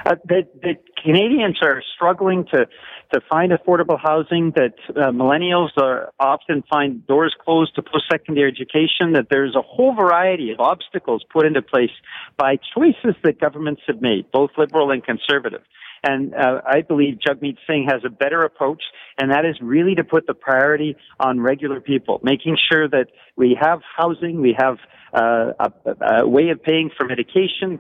Uh, 0.06 0.16
that, 0.26 0.48
that 0.62 0.78
Canadians 1.04 1.58
are 1.62 1.84
struggling 1.96 2.46
to 2.54 2.66
to 3.14 3.22
find 3.30 3.52
affordable 3.52 4.00
housing. 4.02 4.52
That 4.56 4.74
uh, 4.90 5.12
millennials 5.12 5.70
are 5.78 6.12
often 6.20 6.64
find 6.70 7.06
doors 7.06 7.36
closed 7.44 7.76
to 7.76 7.82
post-secondary 7.82 8.50
education. 8.50 9.14
That 9.14 9.28
there's 9.30 9.56
a 9.56 9.62
whole 9.62 9.94
variety 9.94 10.52
of 10.52 10.60
obstacles 10.60 11.24
put 11.32 11.46
into 11.46 11.62
place 11.62 11.92
by 12.38 12.58
choices 12.76 13.16
that 13.24 13.40
governments 13.40 13.82
have 13.88 14.02
made, 14.02 14.32
both 14.32 14.52
liberal 14.58 14.92
and 14.92 15.04
conservative. 15.04 15.62
And 16.04 16.34
uh, 16.34 16.62
I 16.66 16.82
believe 16.82 17.20
Jagmeet 17.26 17.58
Singh 17.66 17.88
has 17.90 18.02
a 18.06 18.10
better 18.10 18.44
approach, 18.44 18.84
and 19.18 19.32
that 19.32 19.46
is 19.46 19.56
really 19.62 19.96
to 19.96 20.04
put 20.04 20.28
the 20.28 20.34
priority 20.34 20.98
on 21.20 21.40
regular 21.40 21.80
people, 21.80 22.20
making 22.24 22.58
sure 22.72 22.90
that 22.90 23.08
we 23.38 23.58
have 23.60 23.82
housing, 23.98 24.42
we 24.42 24.56
have 24.58 24.78
uh, 25.14 25.52
a, 25.60 25.72
a 26.20 26.28
way 26.28 26.50
of 26.50 26.62
paying 26.62 26.90
for 26.98 27.06
medication, 27.06 27.80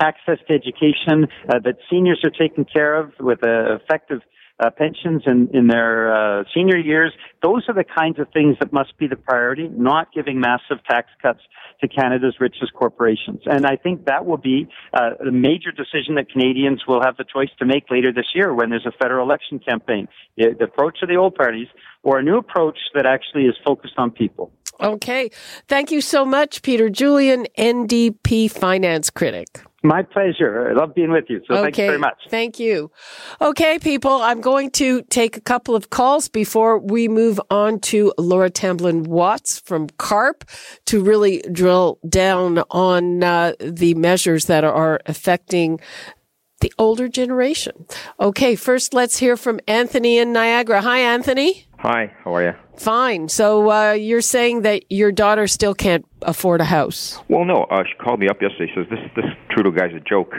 access 0.00 0.38
to 0.48 0.54
education, 0.54 1.28
uh, 1.48 1.58
that 1.60 1.76
seniors 1.90 2.20
are 2.24 2.30
taken 2.30 2.64
care 2.64 2.96
of 2.96 3.12
with 3.20 3.44
uh, 3.44 3.76
effective 3.76 4.20
uh, 4.62 4.70
pensions 4.70 5.22
in, 5.26 5.48
in 5.52 5.66
their 5.66 6.12
uh, 6.40 6.44
senior 6.54 6.76
years. 6.76 7.12
Those 7.42 7.64
are 7.68 7.74
the 7.74 7.84
kinds 7.84 8.18
of 8.18 8.28
things 8.32 8.56
that 8.60 8.72
must 8.72 8.96
be 8.98 9.06
the 9.06 9.16
priority, 9.16 9.68
not 9.68 10.12
giving 10.12 10.40
massive 10.40 10.84
tax 10.88 11.08
cuts 11.20 11.40
to 11.80 11.88
Canada's 11.88 12.36
richest 12.38 12.72
corporations. 12.74 13.40
And 13.46 13.66
I 13.66 13.76
think 13.76 14.04
that 14.06 14.24
will 14.24 14.36
be 14.36 14.68
uh, 14.92 15.26
a 15.26 15.32
major 15.32 15.72
decision 15.72 16.14
that 16.14 16.30
Canadians 16.30 16.82
will 16.86 17.02
have 17.02 17.16
the 17.16 17.24
choice 17.24 17.50
to 17.58 17.66
make 17.66 17.90
later 17.90 18.12
this 18.12 18.26
year 18.34 18.54
when 18.54 18.70
there's 18.70 18.86
a 18.86 18.92
federal 18.92 19.26
election 19.26 19.58
campaign. 19.58 20.06
The, 20.36 20.54
the 20.56 20.64
approach 20.64 20.98
of 21.02 21.08
the 21.08 21.16
old 21.16 21.34
parties 21.34 21.68
or 22.02 22.18
a 22.18 22.22
new 22.22 22.36
approach 22.36 22.78
that 22.94 23.06
actually 23.06 23.44
is 23.44 23.54
focused 23.64 23.94
on 23.96 24.10
people. 24.10 24.52
Okay. 24.80 25.30
Thank 25.68 25.90
you 25.90 26.00
so 26.00 26.24
much, 26.24 26.62
Peter 26.62 26.88
Julian, 26.88 27.46
NDP 27.58 28.50
finance 28.50 29.10
critic. 29.10 29.62
My 29.84 30.02
pleasure. 30.02 30.70
I 30.70 30.74
love 30.74 30.94
being 30.94 31.10
with 31.10 31.24
you. 31.28 31.40
So 31.48 31.54
okay. 31.54 31.62
thank 31.62 31.78
you 31.78 31.86
very 31.86 31.98
much. 31.98 32.18
Thank 32.28 32.60
you. 32.60 32.92
Okay, 33.40 33.80
people, 33.80 34.22
I'm 34.22 34.40
going 34.40 34.70
to 34.72 35.02
take 35.02 35.36
a 35.36 35.40
couple 35.40 35.74
of 35.74 35.90
calls 35.90 36.28
before 36.28 36.78
we 36.78 37.08
move 37.08 37.40
on 37.50 37.80
to 37.80 38.12
Laura 38.16 38.48
Tamblyn 38.48 39.02
Watts 39.02 39.58
from 39.58 39.88
CARP 39.98 40.44
to 40.86 41.02
really 41.02 41.42
drill 41.50 41.98
down 42.08 42.58
on 42.70 43.24
uh, 43.24 43.54
the 43.58 43.94
measures 43.94 44.46
that 44.46 44.62
are 44.62 45.00
affecting 45.06 45.80
the 46.60 46.72
older 46.78 47.08
generation. 47.08 47.86
Okay, 48.20 48.54
first 48.54 48.94
let's 48.94 49.18
hear 49.18 49.36
from 49.36 49.58
Anthony 49.66 50.18
in 50.18 50.32
Niagara. 50.32 50.80
Hi, 50.80 51.00
Anthony. 51.00 51.66
Hi, 51.78 52.14
how 52.22 52.36
are 52.36 52.42
you? 52.44 52.61
Fine. 52.76 53.28
So 53.28 53.70
uh, 53.70 53.92
you're 53.92 54.20
saying 54.20 54.62
that 54.62 54.90
your 54.90 55.12
daughter 55.12 55.46
still 55.46 55.74
can't 55.74 56.06
afford 56.22 56.60
a 56.60 56.64
house? 56.64 57.20
Well, 57.28 57.44
no. 57.44 57.64
Uh, 57.70 57.82
she 57.84 57.94
called 58.02 58.20
me 58.20 58.28
up 58.28 58.40
yesterday. 58.40 58.72
She 58.74 58.80
says 58.80 58.86
this 58.90 58.98
this 59.16 59.24
Trudeau 59.50 59.70
guy's 59.70 59.94
a 59.94 60.00
joke. 60.00 60.32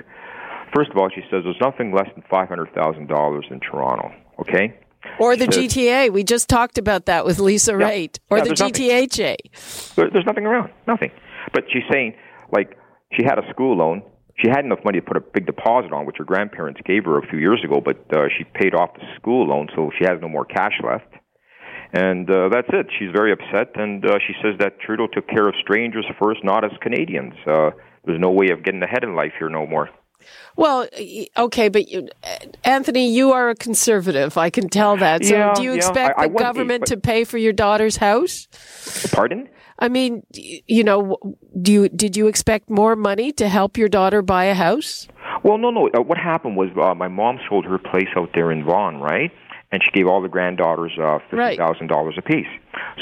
First 0.73 0.91
of 0.91 0.97
all, 0.97 1.09
she 1.13 1.21
says 1.29 1.43
there's 1.43 1.61
nothing 1.61 1.93
less 1.93 2.09
than 2.15 2.23
five 2.29 2.49
hundred 2.49 2.73
thousand 2.73 3.07
dollars 3.07 3.45
in 3.51 3.59
Toronto. 3.59 4.11
Okay. 4.39 4.77
Or 5.19 5.35
the 5.35 5.51
says, 5.51 5.65
GTA. 5.65 6.11
We 6.11 6.23
just 6.23 6.49
talked 6.49 6.77
about 6.77 7.05
that 7.05 7.25
with 7.25 7.39
Lisa 7.39 7.73
yeah, 7.73 7.89
Raitt. 7.89 8.19
Or 8.29 8.37
yeah, 8.37 8.45
the 8.45 8.49
GTHA. 8.51 9.95
There, 9.95 10.09
there's 10.09 10.25
nothing 10.25 10.45
around. 10.45 10.71
Nothing. 10.87 11.11
But 11.53 11.65
she's 11.71 11.83
saying 11.91 12.15
like 12.51 12.77
she 13.11 13.23
had 13.23 13.37
a 13.37 13.47
school 13.51 13.77
loan 13.77 14.01
she 14.37 14.49
had 14.49 14.65
enough 14.65 14.79
money 14.83 14.99
to 14.99 15.05
put 15.05 15.17
a 15.17 15.21
big 15.21 15.45
deposit 15.45 15.93
on, 15.93 16.05
which 16.05 16.17
her 16.17 16.23
grandparents 16.23 16.81
gave 16.85 17.05
her 17.05 17.17
a 17.17 17.27
few 17.27 17.39
years 17.39 17.61
ago, 17.63 17.81
but 17.83 17.97
uh, 18.13 18.27
she 18.35 18.43
paid 18.43 18.73
off 18.73 18.93
the 18.95 19.05
school 19.15 19.47
loan, 19.47 19.67
so 19.75 19.91
she 19.97 20.05
has 20.05 20.19
no 20.21 20.27
more 20.27 20.45
cash 20.45 20.73
left. 20.83 21.05
And 21.93 22.27
uh, 22.29 22.49
that's 22.49 22.67
it. 22.73 22.87
She's 22.97 23.11
very 23.13 23.31
upset, 23.31 23.79
and 23.79 24.03
uh, 24.03 24.17
she 24.25 24.33
says 24.41 24.55
that 24.59 24.79
Trudeau 24.79 25.07
took 25.07 25.27
care 25.27 25.47
of 25.47 25.53
strangers 25.61 26.05
first, 26.19 26.43
not 26.43 26.65
as 26.65 26.71
Canadians. 26.81 27.35
Uh, 27.45 27.69
there's 28.03 28.19
no 28.19 28.31
way 28.31 28.49
of 28.49 28.63
getting 28.63 28.81
ahead 28.81 29.03
in 29.03 29.15
life 29.15 29.33
here 29.37 29.47
no 29.47 29.67
more. 29.67 29.89
Well, 30.55 30.87
okay, 31.37 31.69
but 31.69 31.89
you, 31.89 32.09
Anthony, 32.63 33.13
you 33.13 33.31
are 33.31 33.49
a 33.49 33.55
conservative. 33.55 34.37
I 34.37 34.49
can 34.49 34.69
tell 34.69 34.97
that. 34.97 35.23
So, 35.25 35.35
yeah, 35.35 35.53
do 35.53 35.63
you 35.63 35.71
yeah, 35.71 35.77
expect 35.77 36.17
I, 36.17 36.23
I 36.23 36.27
the 36.27 36.33
government 36.33 36.85
be, 36.85 36.95
to 36.95 36.97
pay 36.97 37.23
for 37.23 37.37
your 37.37 37.53
daughter's 37.53 37.97
house? 37.97 38.47
Pardon? 39.11 39.49
I 39.79 39.89
mean, 39.89 40.23
you 40.33 40.83
know, 40.83 41.17
do 41.61 41.71
you 41.71 41.89
did 41.89 42.15
you 42.15 42.27
expect 42.27 42.69
more 42.69 42.95
money 42.95 43.31
to 43.33 43.49
help 43.49 43.77
your 43.77 43.89
daughter 43.89 44.21
buy 44.21 44.45
a 44.45 44.53
house? 44.53 45.07
Well, 45.43 45.57
no, 45.57 45.71
no. 45.71 45.89
Uh, 45.89 46.01
what 46.01 46.17
happened 46.17 46.55
was 46.55 46.69
uh, 46.81 46.93
my 46.93 47.07
mom 47.07 47.39
sold 47.49 47.65
her 47.65 47.77
place 47.77 48.07
out 48.15 48.29
there 48.33 48.51
in 48.51 48.63
Vaughan, 48.63 48.99
right? 48.99 49.31
And 49.73 49.81
she 49.83 49.89
gave 49.89 50.07
all 50.07 50.21
the 50.21 50.29
granddaughters 50.29 50.91
uh, 51.01 51.17
fifty 51.31 51.57
thousand 51.57 51.87
right. 51.87 51.89
dollars 51.89 52.15
apiece. 52.17 52.47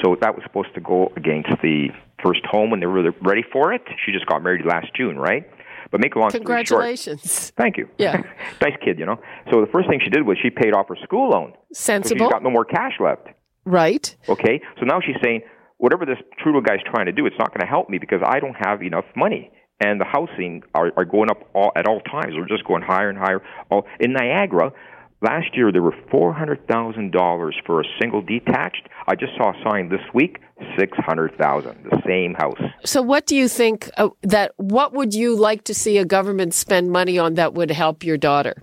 So 0.01 0.15
that 0.21 0.33
was 0.33 0.43
supposed 0.43 0.73
to 0.75 0.79
go 0.79 1.11
against 1.17 1.49
the 1.61 1.89
first 2.23 2.45
home 2.45 2.71
when 2.71 2.79
they 2.79 2.85
were 2.85 3.11
ready 3.21 3.43
for 3.51 3.73
it. 3.73 3.81
She 4.05 4.13
just 4.13 4.25
got 4.25 4.41
married 4.41 4.65
last 4.65 4.87
June, 4.95 5.17
right? 5.17 5.43
But 5.91 5.99
make 5.99 6.15
a 6.15 6.19
long 6.19 6.31
Congratulations. 6.31 7.21
story 7.21 7.35
short. 7.35 7.53
Thank 7.57 7.77
you. 7.77 7.89
Yeah. 7.97 8.21
nice 8.61 8.77
kid, 8.83 8.97
you 8.97 9.05
know. 9.05 9.19
So 9.51 9.59
the 9.59 9.67
first 9.71 9.89
thing 9.89 9.99
she 10.01 10.09
did 10.09 10.25
was 10.25 10.37
she 10.41 10.49
paid 10.49 10.73
off 10.73 10.87
her 10.87 10.95
school 11.03 11.29
loan. 11.31 11.53
Sensible. 11.73 12.25
She's 12.25 12.31
got 12.31 12.43
no 12.43 12.49
more 12.49 12.63
cash 12.63 12.93
left. 13.01 13.27
Right. 13.65 14.15
Okay. 14.29 14.61
So 14.79 14.85
now 14.85 15.01
she's 15.05 15.17
saying, 15.21 15.41
whatever 15.77 16.05
this 16.05 16.17
Trudeau 16.41 16.61
guy's 16.61 16.83
trying 16.85 17.07
to 17.07 17.11
do, 17.11 17.25
it's 17.25 17.35
not 17.37 17.49
going 17.49 17.61
to 17.61 17.67
help 17.67 17.89
me 17.89 17.97
because 17.97 18.21
I 18.25 18.39
don't 18.39 18.55
have 18.55 18.81
enough 18.81 19.05
money. 19.15 19.51
And 19.83 19.99
the 19.99 20.05
housing 20.05 20.61
are, 20.75 20.91
are 20.95 21.05
going 21.05 21.29
up 21.29 21.39
all, 21.53 21.71
at 21.75 21.87
all 21.87 21.99
times. 22.01 22.33
They're 22.35 22.47
just 22.47 22.65
going 22.65 22.83
higher 22.83 23.09
and 23.09 23.17
higher. 23.17 23.41
All, 23.69 23.85
in 23.99 24.13
Niagara, 24.13 24.71
last 25.21 25.55
year 25.55 25.71
there 25.71 25.81
were 25.81 25.95
four 26.09 26.33
hundred 26.33 26.67
thousand 26.67 27.11
dollars 27.11 27.55
for 27.65 27.81
a 27.81 27.83
single 27.99 28.21
detached. 28.21 28.87
I 29.07 29.15
just 29.15 29.33
saw 29.37 29.51
a 29.51 29.63
sign 29.69 29.89
this 29.89 30.01
week, 30.13 30.39
six 30.77 30.97
hundred 30.97 31.37
thousand, 31.37 31.85
the 31.89 32.01
same 32.05 32.33
house. 32.33 32.59
So, 32.85 33.01
what 33.01 33.25
do 33.25 33.35
you 33.35 33.47
think 33.47 33.89
uh, 33.97 34.09
that? 34.23 34.53
What 34.57 34.93
would 34.93 35.13
you 35.13 35.35
like 35.35 35.63
to 35.65 35.73
see 35.73 35.97
a 35.97 36.05
government 36.05 36.53
spend 36.53 36.91
money 36.91 37.17
on 37.17 37.35
that 37.35 37.53
would 37.53 37.71
help 37.71 38.03
your 38.03 38.17
daughter? 38.17 38.61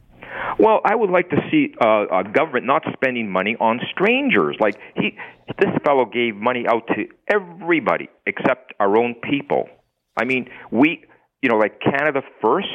Well, 0.59 0.81
I 0.85 0.97
would 0.97 1.11
like 1.11 1.31
to 1.31 1.37
see 1.51 1.73
uh, 1.81 2.07
a 2.09 2.25
government 2.25 2.67
not 2.67 2.83
spending 2.93 3.31
money 3.31 3.57
on 3.61 3.81
strangers. 3.93 4.57
Like 4.59 4.75
he, 4.97 5.17
this 5.61 5.71
fellow 5.85 6.05
gave 6.05 6.35
money 6.35 6.65
out 6.69 6.87
to 6.89 7.05
everybody 7.33 8.09
except 8.27 8.75
our 8.81 8.97
own 8.97 9.15
people. 9.15 9.69
I 10.21 10.25
mean, 10.25 10.49
we, 10.73 11.05
you 11.43 11.49
know, 11.49 11.57
like 11.57 11.81
Canada 11.81 12.23
first, 12.43 12.67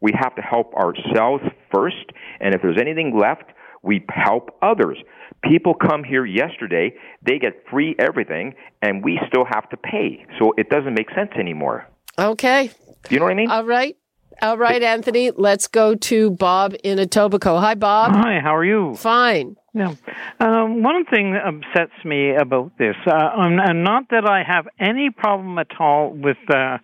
we 0.00 0.12
have 0.18 0.34
to 0.36 0.42
help 0.42 0.74
ourselves 0.74 1.42
first, 1.74 2.10
and 2.40 2.54
if 2.54 2.62
there's 2.62 2.78
anything 2.80 3.18
left, 3.18 3.44
we 3.82 4.04
help 4.10 4.50
others. 4.62 4.98
People 5.42 5.74
come 5.74 6.04
here 6.04 6.24
yesterday, 6.24 6.94
they 7.26 7.38
get 7.38 7.64
free 7.68 7.96
everything, 7.98 8.54
and 8.80 9.02
we 9.04 9.18
still 9.26 9.44
have 9.44 9.68
to 9.70 9.76
pay. 9.76 10.24
So 10.38 10.54
it 10.56 10.68
doesn't 10.70 10.94
make 10.94 11.10
sense 11.14 11.30
anymore. 11.38 11.88
Okay. 12.18 12.70
Do 13.08 13.14
you 13.14 13.18
know 13.18 13.24
what 13.24 13.32
I 13.32 13.36
mean? 13.36 13.50
All 13.50 13.64
right. 13.64 13.96
All 14.40 14.56
right, 14.56 14.82
Anthony, 14.82 15.30
let's 15.30 15.68
go 15.68 15.94
to 15.94 16.30
Bob 16.30 16.74
in 16.82 16.98
Etobicoke. 16.98 17.60
Hi, 17.60 17.74
Bob. 17.74 18.12
Hi, 18.12 18.40
how 18.42 18.56
are 18.56 18.64
you? 18.64 18.94
Fine. 18.96 19.56
Yeah. 19.74 19.94
Um, 20.40 20.82
one 20.82 21.04
thing 21.04 21.32
that 21.32 21.46
upsets 21.46 22.04
me 22.04 22.34
about 22.34 22.76
this, 22.78 22.96
uh, 23.06 23.30
and 23.36 23.84
not 23.84 24.04
that 24.10 24.28
I 24.28 24.42
have 24.42 24.66
any 24.80 25.10
problem 25.10 25.58
at 25.58 25.68
all 25.78 26.10
with 26.10 26.38
uh, 26.50 26.78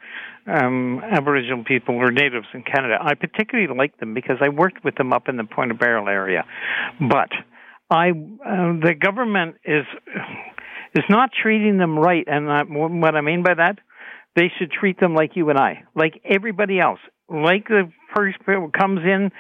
um, 0.48 1.00
Aboriginal 1.04 1.64
people 1.64 1.96
or 1.96 2.11
natives 2.11 2.46
in 2.54 2.62
Canada. 2.62 2.96
I 3.00 3.14
particularly 3.14 3.72
like 3.76 3.98
them 3.98 4.14
because 4.14 4.37
I 4.40 4.48
worked 4.48 4.84
with 4.84 4.94
them 4.96 5.12
up 5.12 5.28
in 5.28 5.37
the 5.37 5.44
Pointe 5.44 5.72
au 5.72 5.76
Baril 5.76 6.08
area. 6.08 6.44
But 7.00 7.30
I, 7.90 8.11
uh, 8.11 8.80
the 8.82 8.94
government 8.98 9.56
is 9.64 9.84
is 10.94 11.04
not 11.11 11.30
treating 11.42 11.78
them 11.78 11.98
right, 11.98 12.24
and 12.26 12.48
uh, 12.48 12.64
what 12.64 13.14
I 13.14 13.20
mean 13.20 13.42
by 13.42 13.54
that, 13.54 13.78
they 14.37 14.50
should 14.58 14.70
treat 14.70 14.98
them 14.98 15.14
like 15.14 15.37
you 15.37 15.50
and 15.50 15.58
I, 15.58 15.84
like 15.94 16.20
everybody 16.24 16.80
else 16.80 17.00
like 17.28 17.68
the 17.68 17.90
first 18.16 18.38
person 18.40 18.70
comes 18.70 19.00
in 19.04 19.30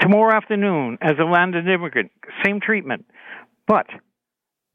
tomorrow 0.00 0.36
afternoon 0.36 0.98
as 1.00 1.12
a 1.20 1.24
landed 1.24 1.68
immigrant, 1.68 2.10
same 2.44 2.60
treatment. 2.60 3.06
But 3.66 3.86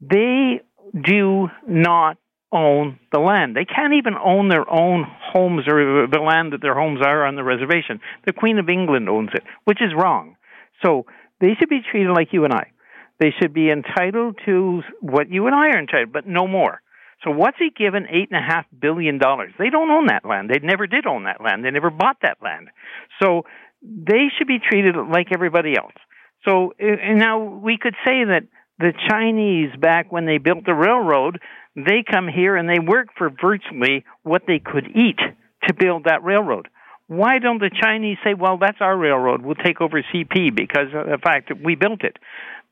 they 0.00 0.60
do 1.02 1.48
not 1.66 2.18
own 2.54 2.98
the 3.12 3.18
land. 3.18 3.56
They 3.56 3.64
can't 3.64 3.94
even 3.94 4.14
own 4.14 4.48
their 4.48 4.68
own 4.70 5.04
homes 5.32 5.64
or 5.68 6.06
the 6.06 6.20
land 6.20 6.52
that 6.52 6.62
their 6.62 6.74
homes 6.74 7.00
are 7.04 7.26
on 7.26 7.36
the 7.36 7.44
reservation. 7.44 8.00
The 8.24 8.32
Queen 8.32 8.58
of 8.58 8.68
England 8.68 9.08
owns 9.08 9.30
it, 9.34 9.42
which 9.64 9.82
is 9.82 9.92
wrong. 9.96 10.36
So 10.84 11.06
they 11.40 11.54
should 11.58 11.68
be 11.68 11.80
treated 11.90 12.12
like 12.12 12.28
you 12.32 12.44
and 12.44 12.54
I. 12.54 12.70
They 13.20 13.32
should 13.40 13.52
be 13.52 13.70
entitled 13.70 14.38
to 14.46 14.82
what 15.00 15.30
you 15.30 15.46
and 15.46 15.54
I 15.54 15.68
are 15.68 15.78
entitled, 15.78 16.12
but 16.12 16.26
no 16.26 16.46
more. 16.46 16.80
So 17.22 17.30
what's 17.30 17.58
he 17.58 17.70
given 17.70 18.06
eight 18.10 18.28
and 18.30 18.38
a 18.38 18.46
half 18.46 18.66
billion 18.78 19.18
dollars? 19.18 19.52
They 19.58 19.70
don't 19.70 19.90
own 19.90 20.06
that 20.06 20.24
land. 20.24 20.50
They 20.50 20.58
never 20.58 20.86
did 20.86 21.06
own 21.06 21.24
that 21.24 21.40
land. 21.42 21.64
They 21.64 21.70
never 21.70 21.90
bought 21.90 22.18
that 22.22 22.38
land. 22.42 22.68
So 23.22 23.42
they 23.82 24.28
should 24.36 24.46
be 24.46 24.58
treated 24.58 24.94
like 24.96 25.28
everybody 25.32 25.76
else. 25.76 25.94
So 26.46 26.74
and 26.78 27.18
now 27.18 27.38
we 27.42 27.78
could 27.80 27.94
say 28.04 28.24
that 28.24 28.42
the 28.78 28.92
Chinese 29.08 29.70
back 29.80 30.10
when 30.10 30.26
they 30.26 30.38
built 30.38 30.66
the 30.66 30.74
railroad, 30.74 31.40
they 31.76 32.04
come 32.08 32.28
here 32.28 32.56
and 32.56 32.68
they 32.68 32.78
work 32.78 33.08
for 33.16 33.30
virtually 33.30 34.04
what 34.22 34.42
they 34.46 34.58
could 34.58 34.86
eat 34.96 35.18
to 35.66 35.74
build 35.74 36.04
that 36.04 36.22
railroad. 36.22 36.68
Why 37.06 37.38
don't 37.38 37.58
the 37.58 37.70
Chinese 37.70 38.16
say, 38.24 38.34
well, 38.34 38.58
that's 38.58 38.78
our 38.80 38.96
railroad. 38.96 39.42
We'll 39.42 39.56
take 39.56 39.80
over 39.80 40.02
CP 40.02 40.54
because 40.54 40.88
of 40.94 41.06
the 41.06 41.18
fact 41.22 41.48
that 41.48 41.62
we 41.62 41.74
built 41.74 42.02
it. 42.02 42.16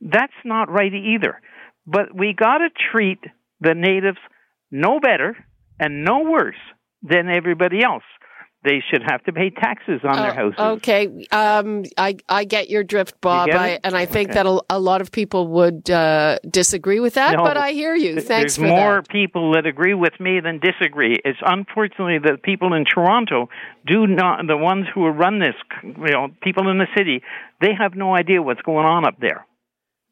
That's 0.01 0.33
not 0.45 0.71
right 0.71 0.93
either. 0.93 1.41
But 1.87 2.15
we 2.15 2.33
got 2.33 2.59
to 2.59 2.69
treat 2.93 3.19
the 3.61 3.75
natives 3.75 4.19
no 4.71 5.01
better 5.01 5.37
and 5.79 6.05
no 6.05 6.21
worse 6.21 6.57
than 7.03 7.29
everybody 7.29 7.83
else. 7.83 8.05
They 8.65 8.81
should 8.91 9.03
have 9.05 9.25
to 9.25 9.33
pay 9.33 9.51
taxes 9.51 10.01
on 10.05 10.17
their 10.17 10.31
oh, 10.31 10.35
houses. 10.35 10.59
Okay, 10.59 11.27
um, 11.33 11.83
I 11.99 12.17
I 12.29 12.45
get 12.45 12.71
your 12.71 12.85
drift, 12.85 13.21
Bob, 13.21 13.51
I, 13.51 13.81
and 13.83 13.97
I 13.97 14.07
think 14.07 14.31
okay. 14.31 14.35
that 14.35 14.47
a, 14.47 14.63
a, 14.71 14.79
lot 14.79 15.01
of 15.01 15.11
people 15.11 15.49
would 15.49 15.91
uh, 15.91 16.39
disagree 16.49 17.01
with 17.01 17.15
that. 17.15 17.37
No, 17.37 17.43
but 17.43 17.57
I 17.57 17.73
hear 17.73 17.97
you. 17.97 18.21
Thanks 18.21 18.57
there's 18.57 18.59
more 18.61 19.03
that. 19.03 19.09
people 19.09 19.55
that 19.55 19.67
agree 19.67 19.95
with 19.95 20.13
me 20.21 20.39
than 20.39 20.61
disagree. 20.61 21.19
It's 21.25 21.41
unfortunately 21.45 22.19
the 22.19 22.39
people 22.39 22.73
in 22.73 22.85
Toronto 22.85 23.49
do 23.85 24.07
not 24.07 24.47
the 24.47 24.57
ones 24.57 24.87
who 24.95 25.09
run 25.09 25.41
this. 25.41 25.55
You 25.83 26.13
know, 26.13 26.29
people 26.41 26.69
in 26.71 26.79
the 26.79 26.89
city, 26.97 27.23
they 27.61 27.75
have 27.77 27.97
no 27.97 28.15
idea 28.15 28.43
what's 28.43 28.63
going 28.63 28.87
on 28.87 29.05
up 29.05 29.19
there. 29.21 29.45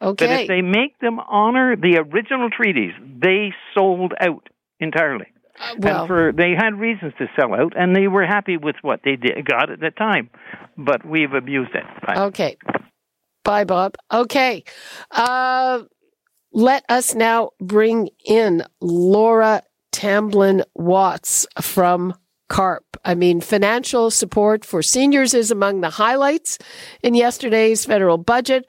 Okay. 0.03 0.27
But 0.27 0.41
if 0.41 0.49
they 0.49 0.63
make 0.63 0.99
them 0.99 1.21
honor 1.21 1.77
the 1.77 1.99
original 1.99 2.51
treaties, 2.51 2.93
they 3.01 3.53
sold 3.75 4.15
out 4.21 4.49
entirely. 4.79 5.27
Uh, 5.61 5.75
well, 5.79 6.01
and 6.01 6.09
for 6.09 6.33
they 6.33 6.55
had 6.57 6.79
reasons 6.79 7.13
to 7.19 7.27
sell 7.39 7.55
out, 7.55 7.75
and 7.77 7.95
they 7.95 8.09
were 8.09 8.25
happy 8.25 8.57
with 8.57 8.77
what 8.83 9.01
they 9.05 9.17
did, 9.17 9.45
got 9.45 9.71
at 9.71 9.81
the 9.81 9.91
time. 9.91 10.31
But 10.77 11.07
we've 11.07 11.33
abused 11.33 11.75
it. 11.75 11.85
Bye. 12.07 12.23
Okay. 12.27 12.57
Bye, 13.45 13.65
Bob. 13.65 13.97
Okay. 14.13 14.65
Uh, 15.11 15.83
let 16.53 16.85
us 16.89 17.15
now 17.15 17.51
bring 17.61 18.09
in 18.25 18.65
Laura 18.81 19.63
Tamblyn 19.93 20.63
Watts 20.75 21.47
from 21.61 22.15
CARP. 22.49 22.85
I 23.05 23.15
mean, 23.15 23.41
financial 23.41 24.11
support 24.11 24.65
for 24.65 24.83
seniors 24.83 25.35
is 25.35 25.51
among 25.51 25.81
the 25.81 25.91
highlights 25.91 26.59
in 27.03 27.15
yesterday's 27.15 27.85
federal 27.85 28.19
budget. 28.19 28.67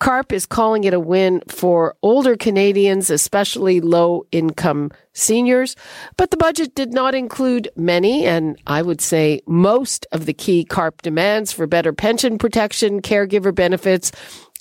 CARP 0.00 0.32
is 0.32 0.46
calling 0.46 0.84
it 0.84 0.94
a 0.94 1.00
win 1.00 1.42
for 1.48 1.96
older 2.02 2.36
Canadians, 2.36 3.10
especially 3.10 3.80
low 3.80 4.26
income 4.30 4.92
seniors. 5.12 5.74
But 6.16 6.30
the 6.30 6.36
budget 6.36 6.74
did 6.74 6.92
not 6.92 7.14
include 7.14 7.68
many, 7.76 8.24
and 8.24 8.60
I 8.66 8.82
would 8.82 9.00
say 9.00 9.40
most 9.46 10.06
of 10.12 10.26
the 10.26 10.34
key 10.34 10.64
CARP 10.64 11.02
demands 11.02 11.52
for 11.52 11.66
better 11.66 11.92
pension 11.92 12.38
protection, 12.38 13.02
caregiver 13.02 13.52
benefits, 13.52 14.12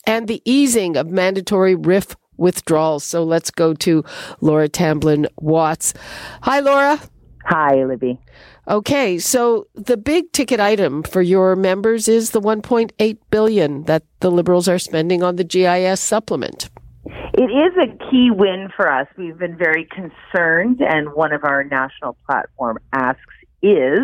and 0.08 0.28
the 0.28 0.42
easing 0.46 0.98
of 0.98 1.12
mandatory 1.12 1.76
RRIF 1.76 2.16
withdrawals. 2.38 3.04
So 3.04 3.24
let's 3.24 3.52
go 3.52 3.74
to 3.76 4.04
Laura 4.42 4.70
Tamblyn 4.70 5.28
Watts. 5.38 5.94
Hi, 6.42 6.60
Laura. 6.62 7.00
Hi, 7.50 7.82
Libby. 7.86 8.20
Okay, 8.68 9.18
so 9.20 9.68
the 9.74 9.96
big 9.96 10.34
ticket 10.34 10.60
item 10.60 11.02
for 11.02 11.22
your 11.22 11.56
members 11.56 12.10
is 12.10 12.32
the 12.32 12.42
1.8 12.42 13.18
billion 13.32 13.84
that 13.84 14.04
the 14.20 14.30
liberals 14.30 14.68
are 14.68 14.78
spending 14.78 15.24
on 15.24 15.38
the 15.38 15.46
GIS 15.46 16.02
supplement. 16.02 16.70
It 17.06 17.50
is 17.50 17.74
a 17.82 17.88
key 18.12 18.32
win 18.32 18.68
for 18.76 18.92
us. 18.92 19.08
We've 19.18 19.38
been 19.38 19.56
very 19.56 19.86
concerned, 19.86 20.82
and 20.82 21.14
one 21.14 21.32
of 21.32 21.46
our 21.46 21.64
national 21.64 22.18
platform 22.30 22.80
asks 22.92 23.22
is 23.62 24.02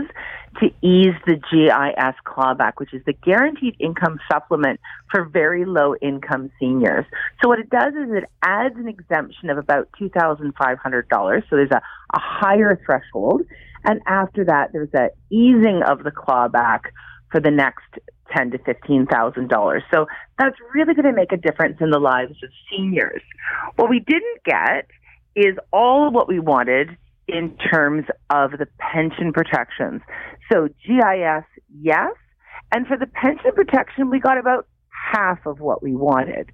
to 0.60 0.68
ease 0.82 1.16
the 1.26 1.36
GIS 1.36 2.16
clawback, 2.26 2.74
which 2.78 2.94
is 2.94 3.02
the 3.06 3.14
guaranteed 3.14 3.76
income 3.80 4.20
supplement 4.32 4.80
for 5.12 5.26
very 5.26 5.66
low 5.66 5.96
income 5.96 6.52
seniors. 6.60 7.06
So 7.42 7.50
what 7.50 7.60
it 7.60 7.70
does 7.70 7.94
is 7.94 8.12
it 8.12 8.26
adds 8.42 8.76
an 8.78 8.88
exemption 8.88 9.50
of 9.50 9.58
about 9.58 9.90
$2,500. 10.00 11.42
So 11.50 11.56
there's 11.56 11.72
a, 11.72 11.82
a 12.14 12.20
higher 12.20 12.80
threshold. 12.86 13.42
And 13.84 14.02
after 14.08 14.46
that, 14.46 14.72
there's 14.74 14.94
a 14.94 15.10
easing 15.30 15.82
of 15.86 16.04
the 16.04 16.12
clawback 16.12 16.82
for 17.32 17.40
the 17.40 17.52
next 17.52 17.84
ten 18.36 18.52
to 18.52 18.58
fifteen 18.60 19.06
thousand 19.06 19.50
dollars. 19.50 19.84
So 19.94 20.08
that's 20.40 20.56
really 20.74 20.94
going 20.94 21.06
to 21.06 21.14
make 21.14 21.32
a 21.32 21.38
difference 21.38 21.78
in 21.82 21.90
the 21.90 22.00
lives 22.00 22.32
of 22.44 22.50
seniors. 22.70 23.22
What 23.76 23.90
we 23.90 24.00
didn't 24.00 24.44
get 24.46 24.88
is 25.36 25.58
all 25.72 26.08
of 26.08 26.14
what 26.14 26.28
we 26.28 26.40
wanted 26.40 26.96
in 27.28 27.56
terms 27.58 28.06
of 28.30 28.52
the 28.52 28.68
pension 28.78 29.34
protections. 29.34 30.02
So 30.52 30.68
GIS, 30.86 31.46
yes, 31.82 32.14
and 32.72 32.88
for 32.88 32.98
the 32.98 33.08
pension 33.08 33.52
protection, 33.54 34.10
we 34.10 34.20
got 34.20 34.38
about 34.38 34.68
half 34.90 35.46
of 35.46 35.60
what 35.60 35.84
we 35.84 35.96
wanted. 35.96 36.52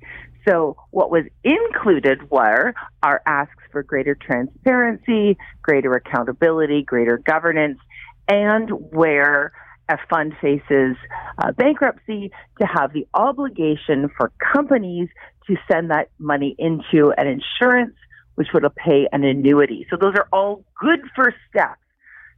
So 0.47 0.77
what 0.91 1.12
was 1.12 1.25
included 1.43 2.29
were 2.29 2.73
our 3.03 3.21
asks 3.25 3.63
for 3.71 3.84
greater 3.84 4.15
transparency, 4.15 5.38
greater 5.62 5.93
accountability, 5.93 6.84
greater 6.84 7.17
governance, 7.17 7.79
and 8.27 8.69
where 8.69 9.51
a 9.89 9.97
fund 10.10 10.34
faces 10.39 10.95
uh, 11.39 11.51
bankruptcy 11.53 12.32
to 12.60 12.67
have 12.67 12.93
the 12.93 13.08
obligation 13.13 14.10
for 14.15 14.32
companies 14.53 15.10
to 15.47 15.55
send 15.71 15.89
that 15.89 16.10
money 16.19 16.55
into 16.60 17.12
an 17.17 17.27
insurance 17.27 17.95
which 18.39 18.54
would 18.54 18.63
pay 18.78 19.06
an 19.12 19.25
annuity. 19.25 19.86
So 19.89 19.97
those 19.97 20.15
are 20.15 20.25
all 20.32 20.63
good 20.80 21.02
first 21.13 21.36
steps. 21.49 21.82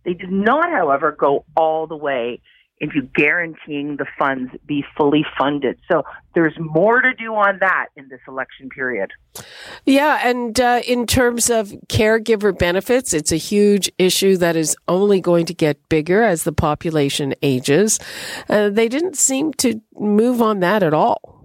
They 0.03 0.15
did 0.15 0.31
not, 0.31 0.71
however, 0.71 1.11
go 1.11 1.45
all 1.55 1.85
the 1.85 1.95
way 1.95 2.41
into 2.79 3.03
guaranteeing 3.13 3.97
the 3.97 4.07
funds 4.17 4.51
be 4.65 4.83
fully 4.97 5.23
funded. 5.37 5.77
So 5.87 6.01
there's 6.33 6.55
more 6.59 7.01
to 7.01 7.13
do 7.13 7.35
on 7.35 7.59
that 7.59 7.89
in 7.95 8.09
this 8.09 8.19
election 8.27 8.69
period. 8.69 9.11
Yeah, 9.85 10.27
and 10.27 10.59
uh, 10.59 10.81
in 10.87 11.05
terms 11.05 11.51
of 11.51 11.67
caregiver 11.87 12.57
benefits, 12.57 13.13
it's 13.13 13.31
a 13.31 13.37
huge 13.37 13.91
issue 13.99 14.37
that 14.37 14.55
is 14.55 14.75
only 14.87 15.21
going 15.21 15.45
to 15.45 15.53
get 15.53 15.87
bigger 15.87 16.23
as 16.23 16.45
the 16.45 16.51
population 16.51 17.35
ages. 17.43 17.99
Uh, 18.49 18.71
they 18.71 18.89
didn't 18.89 19.17
seem 19.17 19.53
to 19.53 19.79
move 19.93 20.41
on 20.41 20.61
that 20.61 20.81
at 20.81 20.95
all. 20.95 21.40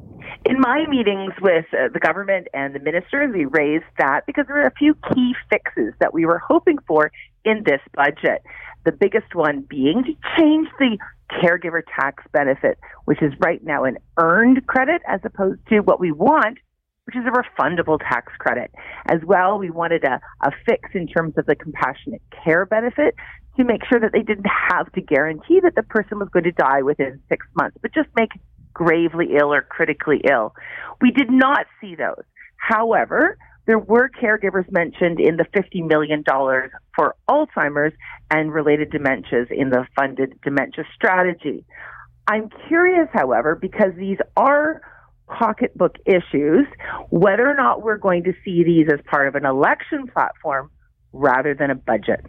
In 0.48 0.60
my 0.60 0.86
meetings 0.88 1.32
with 1.40 1.64
uh, 1.72 1.88
the 1.92 1.98
government 1.98 2.46
and 2.54 2.72
the 2.72 2.78
ministers, 2.78 3.34
we 3.34 3.46
raised 3.46 3.84
that 3.98 4.26
because 4.26 4.46
there 4.46 4.62
are 4.62 4.68
a 4.68 4.74
few 4.78 4.94
key 5.12 5.34
fixes 5.50 5.92
that 5.98 6.14
we 6.14 6.24
were 6.24 6.38
hoping 6.38 6.78
for 6.86 7.10
in 7.44 7.64
this 7.64 7.80
budget. 7.94 8.42
The 8.84 8.92
biggest 8.92 9.34
one 9.34 9.62
being 9.62 10.04
to 10.04 10.12
change 10.38 10.68
the 10.78 10.98
caregiver 11.32 11.82
tax 11.98 12.22
benefit, 12.32 12.78
which 13.06 13.20
is 13.22 13.32
right 13.40 13.60
now 13.64 13.82
an 13.82 13.98
earned 14.18 14.64
credit 14.68 15.02
as 15.08 15.18
opposed 15.24 15.58
to 15.70 15.80
what 15.80 15.98
we 15.98 16.12
want, 16.12 16.58
which 17.06 17.16
is 17.16 17.24
a 17.26 17.32
refundable 17.32 17.98
tax 17.98 18.32
credit. 18.38 18.70
As 19.06 19.18
well, 19.24 19.58
we 19.58 19.70
wanted 19.70 20.04
a, 20.04 20.20
a 20.42 20.52
fix 20.64 20.90
in 20.94 21.08
terms 21.08 21.34
of 21.38 21.46
the 21.46 21.56
compassionate 21.56 22.22
care 22.44 22.66
benefit 22.66 23.16
to 23.56 23.64
make 23.64 23.80
sure 23.90 23.98
that 23.98 24.12
they 24.12 24.22
didn't 24.22 24.46
have 24.70 24.92
to 24.92 25.00
guarantee 25.00 25.58
that 25.60 25.74
the 25.74 25.82
person 25.82 26.20
was 26.20 26.28
going 26.28 26.44
to 26.44 26.52
die 26.52 26.82
within 26.82 27.20
six 27.28 27.44
months, 27.56 27.76
but 27.82 27.92
just 27.92 28.08
make 28.14 28.30
gravely 28.76 29.28
ill 29.40 29.54
or 29.54 29.62
critically 29.62 30.20
ill. 30.30 30.54
We 31.00 31.10
did 31.10 31.30
not 31.30 31.64
see 31.80 31.94
those. 31.94 32.24
However, 32.58 33.38
there 33.66 33.78
were 33.78 34.10
caregivers 34.10 34.70
mentioned 34.70 35.18
in 35.18 35.38
the 35.38 35.46
$50 35.56 35.88
million 35.88 36.22
for 36.94 37.16
Alzheimer's 37.28 37.94
and 38.30 38.52
related 38.52 38.90
dementias 38.90 39.50
in 39.50 39.70
the 39.70 39.86
funded 39.96 40.38
dementia 40.42 40.84
strategy. 40.94 41.64
I'm 42.28 42.50
curious, 42.68 43.08
however, 43.14 43.54
because 43.54 43.92
these 43.96 44.18
are 44.36 44.82
pocketbook 45.26 45.96
issues, 46.04 46.66
whether 47.08 47.48
or 47.48 47.54
not 47.54 47.82
we're 47.82 47.96
going 47.96 48.24
to 48.24 48.32
see 48.44 48.62
these 48.62 48.88
as 48.92 49.00
part 49.06 49.26
of 49.26 49.36
an 49.36 49.46
election 49.46 50.06
platform 50.12 50.70
rather 51.12 51.54
than 51.54 51.70
a 51.70 51.74
budget. 51.74 52.24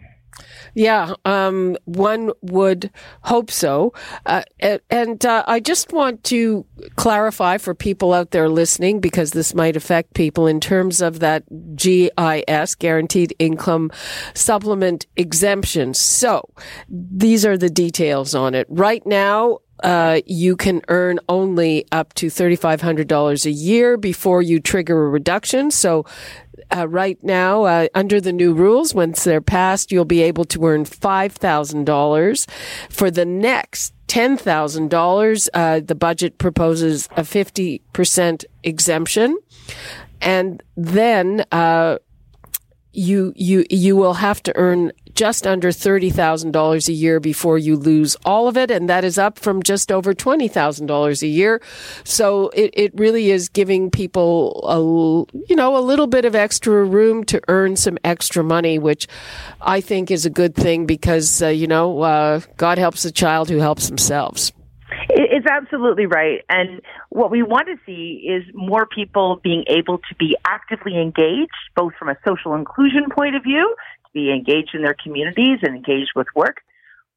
Yeah, 0.74 1.14
um, 1.24 1.76
one 1.84 2.30
would 2.42 2.90
hope 3.22 3.50
so. 3.50 3.92
Uh, 4.24 4.42
and 4.90 5.24
uh, 5.26 5.44
I 5.46 5.58
just 5.60 5.92
want 5.92 6.22
to 6.24 6.64
clarify 6.94 7.58
for 7.58 7.74
people 7.74 8.12
out 8.12 8.30
there 8.30 8.48
listening, 8.48 9.00
because 9.00 9.32
this 9.32 9.54
might 9.54 9.76
affect 9.76 10.14
people 10.14 10.46
in 10.46 10.60
terms 10.60 11.00
of 11.00 11.20
that 11.20 11.44
GIS, 11.74 12.74
Guaranteed 12.76 13.34
Income 13.38 13.90
Supplement 14.34 15.06
exemption. 15.16 15.94
So 15.94 16.48
these 16.88 17.44
are 17.44 17.58
the 17.58 17.70
details 17.70 18.34
on 18.34 18.54
it. 18.54 18.66
Right 18.68 19.04
now, 19.06 19.58
uh, 19.82 20.20
you 20.26 20.56
can 20.56 20.82
earn 20.88 21.18
only 21.28 21.86
up 21.92 22.14
to 22.14 22.26
$3,500 22.26 23.46
a 23.46 23.50
year 23.50 23.96
before 23.96 24.42
you 24.42 24.60
trigger 24.60 25.06
a 25.06 25.08
reduction. 25.08 25.70
So 25.70 26.04
uh, 26.74 26.88
right 26.88 27.22
now, 27.22 27.64
uh, 27.64 27.88
under 27.94 28.20
the 28.20 28.32
new 28.32 28.52
rules, 28.52 28.94
once 28.94 29.24
they're 29.24 29.40
passed, 29.40 29.90
you'll 29.90 30.04
be 30.04 30.22
able 30.22 30.44
to 30.46 30.64
earn 30.66 30.84
$5,000 30.84 32.50
for 32.90 33.10
the 33.10 33.24
next 33.24 33.94
$10,000. 34.08 35.48
Uh, 35.54 35.80
the 35.80 35.94
budget 35.94 36.38
proposes 36.38 37.08
a 37.16 37.22
50% 37.22 38.44
exemption. 38.64 39.38
And 40.20 40.62
then, 40.76 41.44
uh, 41.52 41.98
you 42.92 43.32
you 43.36 43.64
you 43.70 43.94
will 43.94 44.14
have 44.14 44.42
to 44.42 44.52
earn 44.56 44.90
just 45.18 45.48
under 45.48 45.70
$30,000 45.70 46.88
a 46.88 46.92
year 46.92 47.18
before 47.18 47.58
you 47.58 47.74
lose 47.74 48.16
all 48.24 48.46
of 48.46 48.56
it. 48.56 48.70
And 48.70 48.88
that 48.88 49.02
is 49.02 49.18
up 49.18 49.36
from 49.36 49.64
just 49.64 49.90
over 49.90 50.14
$20,000 50.14 51.22
a 51.22 51.26
year. 51.26 51.60
So 52.04 52.50
it, 52.50 52.70
it 52.72 52.92
really 52.94 53.32
is 53.32 53.48
giving 53.48 53.90
people 53.90 54.62
a, 54.62 54.78
you 55.48 55.56
know, 55.56 55.76
a 55.76 55.82
little 55.82 56.06
bit 56.06 56.24
of 56.24 56.36
extra 56.36 56.84
room 56.84 57.24
to 57.24 57.40
earn 57.48 57.74
some 57.74 57.98
extra 58.04 58.44
money, 58.44 58.78
which 58.78 59.08
I 59.60 59.80
think 59.80 60.12
is 60.12 60.24
a 60.24 60.30
good 60.30 60.54
thing 60.54 60.86
because, 60.86 61.42
uh, 61.42 61.48
you 61.48 61.66
know, 61.66 62.00
uh, 62.02 62.40
God 62.56 62.78
helps 62.78 63.02
the 63.02 63.10
child 63.10 63.48
who 63.48 63.58
helps 63.58 63.88
themselves. 63.88 64.52
It's 65.10 65.46
absolutely 65.46 66.06
right. 66.06 66.44
And 66.48 66.80
what 67.10 67.30
we 67.30 67.42
want 67.42 67.66
to 67.68 67.76
see 67.84 68.26
is 68.28 68.44
more 68.54 68.86
people 68.86 69.40
being 69.42 69.64
able 69.68 69.98
to 69.98 70.14
be 70.18 70.36
actively 70.46 71.00
engaged, 71.00 71.50
both 71.74 71.92
from 71.98 72.08
a 72.08 72.16
social 72.26 72.54
inclusion 72.54 73.06
point 73.10 73.34
of 73.34 73.42
view, 73.42 73.74
be 74.18 74.32
engaged 74.32 74.74
in 74.74 74.82
their 74.82 74.96
communities 75.02 75.58
and 75.62 75.76
engaged 75.76 76.10
with 76.16 76.26
work. 76.34 76.58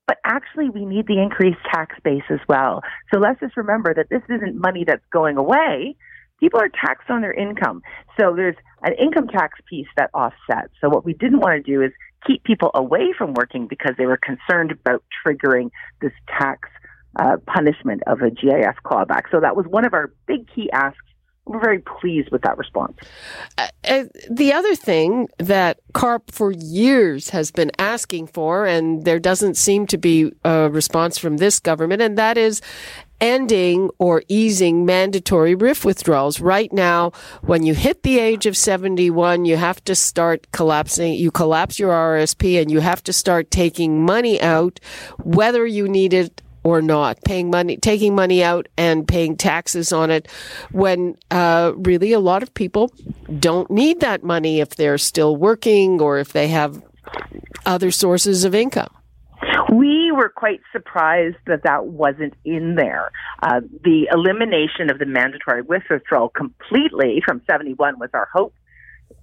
But 0.08 0.18
actually, 0.26 0.70
we 0.70 0.86
need 0.86 1.08
the 1.08 1.22
increased 1.22 1.64
tax 1.74 1.96
base 2.04 2.28
as 2.30 2.40
well. 2.48 2.82
So 3.14 3.20
let's 3.20 3.40
just 3.40 3.56
remember 3.58 3.94
that 3.94 4.10
this 4.10 4.22
isn't 4.30 4.56
money 4.56 4.84
that's 4.86 5.06
going 5.12 5.38
away. 5.38 5.96
People 6.40 6.60
are 6.60 6.70
taxed 6.70 7.10
on 7.10 7.22
their 7.22 7.34
income. 7.34 7.82
So 8.20 8.34
there's 8.36 8.56
an 8.84 8.94
income 9.00 9.28
tax 9.28 9.60
piece 9.70 9.88
that 9.96 10.10
offsets. 10.14 10.74
So 10.82 10.90
what 10.90 11.06
we 11.06 11.14
didn't 11.14 11.40
want 11.40 11.64
to 11.64 11.72
do 11.72 11.82
is 11.82 11.92
keep 12.28 12.44
people 12.44 12.72
away 12.74 13.14
from 13.18 13.34
working 13.34 13.68
because 13.68 13.94
they 13.98 14.06
were 14.06 14.18
concerned 14.18 14.72
about 14.72 15.04
triggering 15.26 15.70
this 16.02 16.14
tax 16.28 16.70
uh, 17.20 17.38
punishment 17.46 18.02
of 18.08 18.22
a 18.22 18.32
GIS 18.32 18.78
clawback. 18.86 19.24
So 19.32 19.40
that 19.40 19.56
was 19.56 19.66
one 19.68 19.86
of 19.86 19.94
our 19.94 20.12
big 20.28 20.48
key 20.54 20.70
asks 20.72 20.98
we're 21.46 21.60
very 21.60 21.80
pleased 21.80 22.32
with 22.32 22.42
that 22.44 22.58
response. 22.58 22.98
Uh, 23.58 23.68
uh, 23.84 24.04
the 24.30 24.54
other 24.54 24.76
thing 24.76 25.28
that 25.38 25.80
CARP 25.94 26.32
for 26.32 26.52
years 26.52 27.30
has 27.30 27.52
been 27.52 27.72
asking 27.80 28.28
for, 28.28 28.66
and 28.66 29.06
there 29.06 29.20
doesn't 29.20 29.56
seem 29.56 29.88
to 29.88 29.98
be 29.98 30.32
a 30.46 30.70
response 30.70 31.18
from 31.18 31.38
this 31.38 31.60
government, 31.60 32.02
and 32.02 32.18
that 32.18 32.38
is 32.38 32.62
ending 33.20 33.90
or 34.00 34.24
easing 34.28 34.86
mandatory 34.86 35.56
RRIF 35.56 35.86
withdrawals. 35.86 36.40
Right 36.40 36.72
now, 36.74 37.12
when 37.42 37.64
you 37.64 37.76
hit 37.76 38.04
the 38.04 38.20
age 38.20 38.46
of 38.46 38.58
71, 38.58 39.46
you 39.46 39.58
have 39.58 39.84
to 39.86 39.96
start 39.96 40.52
collapsing, 40.52 41.14
you 41.14 41.32
collapse 41.32 41.78
your 41.78 41.92
RSP 41.92 42.60
and 42.60 42.72
you 42.72 42.80
have 42.80 43.04
to 43.04 43.14
start 43.14 43.52
taking 43.52 44.04
money 44.04 44.42
out, 44.42 44.80
whether 45.20 45.66
you 45.68 45.88
need 45.88 46.14
it 46.14 46.42
or 46.64 46.82
not, 46.82 47.24
paying 47.24 47.50
money, 47.50 47.78
taking 47.78 48.16
money 48.16 48.44
out 48.44 48.68
and 48.78 49.08
paying 49.08 49.36
taxes 49.36 49.92
on 49.92 50.12
it 50.12 50.28
when 50.72 51.18
uh, 51.32 51.74
really 51.76 52.14
a 52.14 52.20
lot 52.20 52.44
of 52.44 52.54
people 52.54 52.94
don't 53.40 53.70
need 53.72 54.00
that 54.02 54.24
money 54.24 54.60
if 54.60 54.76
they're 54.76 54.98
still 54.98 55.36
working 55.36 56.00
or 56.02 56.20
if 56.20 56.34
they 56.34 56.48
have 56.48 56.82
other 57.66 57.92
sources 57.92 58.44
of 58.44 58.54
income. 58.54 58.94
We 59.74 60.12
were 60.12 60.30
quite 60.30 60.60
surprised 60.72 61.38
that 61.48 61.64
that 61.64 61.88
wasn't 61.88 62.34
in 62.46 62.76
there. 62.76 63.12
Uh, 63.42 63.62
the 63.84 64.08
elimination 64.12 64.92
of 64.92 65.00
the 65.00 65.06
mandatory 65.06 65.62
withdrawal 65.62 66.30
completely 66.30 67.24
from 67.26 67.42
71 67.50 67.98
was 67.98 68.10
our 68.14 68.28
hope 68.34 68.54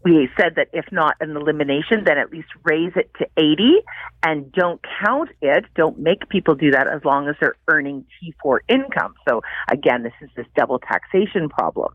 we 0.04 0.28
said 0.38 0.54
that 0.56 0.68
if 0.72 0.86
not 0.92 1.14
an 1.20 1.36
elimination, 1.36 2.04
then 2.04 2.18
at 2.18 2.30
least 2.32 2.48
raise 2.64 2.92
it 2.96 3.10
to 3.18 3.26
80 3.36 3.80
and 4.22 4.50
don't 4.52 4.80
count 5.04 5.30
it. 5.40 5.64
Don't 5.74 5.98
make 5.98 6.28
people 6.28 6.54
do 6.54 6.70
that 6.70 6.86
as 6.88 7.04
long 7.04 7.28
as 7.28 7.36
they're 7.40 7.56
earning 7.68 8.04
T4 8.22 8.58
income. 8.68 9.14
So 9.28 9.42
again, 9.70 10.02
this 10.02 10.12
is 10.20 10.30
this 10.36 10.46
double 10.56 10.78
taxation 10.78 11.48
problem. 11.48 11.94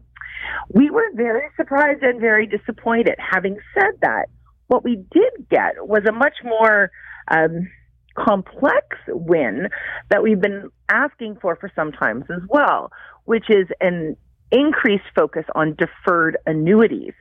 We 0.70 0.90
were 0.90 1.10
very 1.14 1.48
surprised 1.56 2.04
and 2.04 2.20
very 2.20 2.48
disappointed. 2.48 3.16
Having 3.18 3.58
said 3.74 3.94
that, 4.02 4.28
what 4.68 4.84
we 4.84 4.96
did 4.96 5.50
get 5.50 5.88
was 5.88 6.04
a 6.08 6.12
much 6.12 6.36
more 6.44 6.92
um, 7.30 7.70
complex 8.16 8.98
win 9.08 9.70
that 10.10 10.24
we've 10.24 10.42
been 10.42 10.70
asking 10.90 11.38
for 11.42 11.56
for 11.56 11.72
some 11.76 11.92
times 11.92 12.26
as 12.30 12.42
well, 12.50 12.92
which 13.26 13.50
is 13.50 13.68
an 13.82 14.16
increased 14.54 15.04
focus 15.16 15.46
on 15.56 15.76
deferred 15.76 16.38
annuities. 16.46 17.14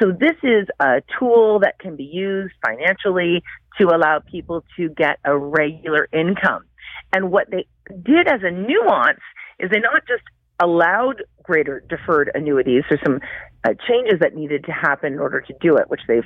So 0.00 0.12
this 0.12 0.36
is 0.42 0.68
a 0.80 1.02
tool 1.18 1.58
that 1.60 1.78
can 1.78 1.96
be 1.96 2.04
used 2.04 2.54
financially 2.64 3.42
to 3.78 3.88
allow 3.88 4.20
people 4.20 4.64
to 4.76 4.88
get 4.88 5.18
a 5.24 5.36
regular 5.36 6.08
income. 6.12 6.64
And 7.12 7.30
what 7.30 7.50
they 7.50 7.66
did 7.90 8.28
as 8.28 8.40
a 8.42 8.50
nuance 8.50 9.20
is 9.58 9.70
they 9.70 9.80
not 9.80 10.02
just 10.06 10.22
allowed 10.60 11.22
greater 11.42 11.82
deferred 11.88 12.30
annuities. 12.34 12.84
There's 12.88 13.02
some 13.04 13.20
uh, 13.64 13.74
changes 13.88 14.20
that 14.20 14.34
needed 14.34 14.64
to 14.64 14.72
happen 14.72 15.14
in 15.14 15.18
order 15.18 15.40
to 15.40 15.54
do 15.60 15.76
it, 15.76 15.88
which 15.88 16.00
they've 16.08 16.24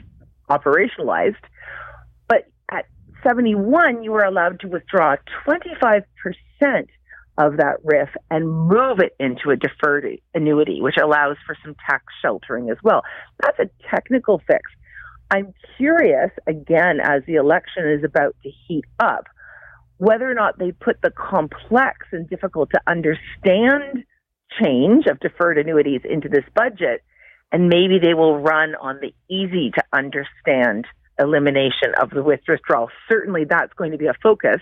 operationalized. 0.49 1.43
But 2.29 2.47
at 2.71 2.87
71, 3.27 4.03
you 4.03 4.13
were 4.13 4.25
allowed 4.25 4.61
to 4.61 4.69
withdraw 4.69 5.17
25% 5.47 6.05
of 7.41 7.57
that 7.57 7.83
RRIF 7.85 8.11
and 8.31 8.47
move 8.47 8.99
it 8.99 9.17
into 9.19 9.51
a 9.51 9.57
deferred 9.57 10.07
annuity, 10.35 10.83
which 10.83 10.97
allows 11.03 11.37
for 11.47 11.57
some 11.65 11.75
tax 11.89 12.05
sheltering 12.21 12.69
as 12.69 12.77
well. 12.85 13.03
That's 13.41 13.59
a 13.59 13.71
technical 13.89 14.43
fix. 14.47 14.61
I'm 15.31 15.55
curious, 15.79 16.31
again, 16.47 16.99
as 17.03 17.23
the 17.27 17.37
election 17.37 17.89
is 17.89 18.05
about 18.05 18.37
to 18.43 18.51
heat 18.69 18.85
up, 18.99 19.25
whether 19.97 20.31
or 20.31 20.35
not 20.35 20.59
they 20.59 20.73
put 20.73 21.01
the 21.03 21.11
complex 21.11 22.09
and 22.13 22.29
difficult 22.29 22.71
to 22.73 22.81
understand 22.87 24.05
change 24.61 25.07
of 25.07 25.19
deferred 25.21 25.57
annuities 25.57 26.03
into 26.05 26.29
this 26.29 26.45
budget, 26.55 27.03
and 27.53 27.69
maybe 27.69 27.99
they 27.99 28.13
will 28.13 28.39
run 28.39 28.75
on 28.75 28.99
the 29.01 29.15
easy 29.35 29.71
to 29.71 29.83
understand 29.95 30.85
elimination 31.19 31.95
of 32.01 32.11
the 32.11 32.23
withdrawal. 32.23 32.91
Certainly, 33.09 33.45
that's 33.49 33.73
going 33.75 33.93
to 33.93 33.99
be 33.99 34.07
a 34.07 34.15
focus 34.23 34.61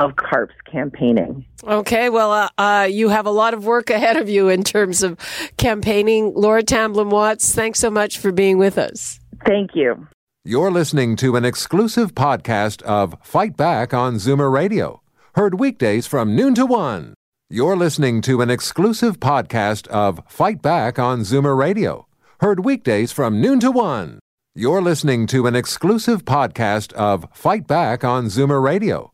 of 0.00 0.16
CARP's 0.16 0.54
campaigning. 0.70 1.44
Okay, 1.62 2.10
well, 2.10 2.32
uh, 2.32 2.48
uh, 2.58 2.88
you 2.90 3.08
have 3.08 3.26
a 3.26 3.30
lot 3.30 3.54
of 3.54 3.64
work 3.64 3.90
ahead 3.90 4.16
of 4.16 4.28
you 4.28 4.48
in 4.48 4.62
terms 4.62 5.02
of 5.02 5.16
campaigning. 5.56 6.32
Laura 6.34 6.62
Tamblyn 6.62 7.10
Watts, 7.10 7.54
thanks 7.54 7.78
so 7.78 7.90
much 7.90 8.18
for 8.18 8.32
being 8.32 8.58
with 8.58 8.78
us. 8.78 9.20
Thank 9.46 9.74
you. 9.74 10.06
You're 10.44 10.70
listening 10.70 11.16
to 11.16 11.36
an 11.36 11.44
exclusive 11.44 12.14
podcast 12.14 12.82
of 12.82 13.16
Fight 13.22 13.56
Back 13.56 13.94
on 13.94 14.16
Zoomer 14.16 14.52
Radio, 14.52 15.00
heard 15.36 15.58
weekdays 15.58 16.06
from 16.06 16.36
noon 16.36 16.54
to 16.56 16.66
one. 16.66 17.14
You're 17.48 17.76
listening 17.76 18.20
to 18.22 18.42
an 18.42 18.50
exclusive 18.50 19.20
podcast 19.20 19.86
of 19.88 20.20
Fight 20.28 20.60
Back 20.60 20.98
on 20.98 21.20
Zoomer 21.20 21.56
Radio, 21.56 22.06
heard 22.40 22.64
weekdays 22.64 23.12
from 23.12 23.40
noon 23.40 23.60
to 23.60 23.70
one. 23.70 24.18
You're 24.54 24.82
listening 24.82 25.26
to 25.28 25.46
an 25.46 25.56
exclusive 25.56 26.24
podcast 26.24 26.92
of 26.92 27.26
Fight 27.32 27.66
Back 27.66 28.04
on 28.04 28.26
Zoomer 28.26 28.62
Radio 28.62 29.13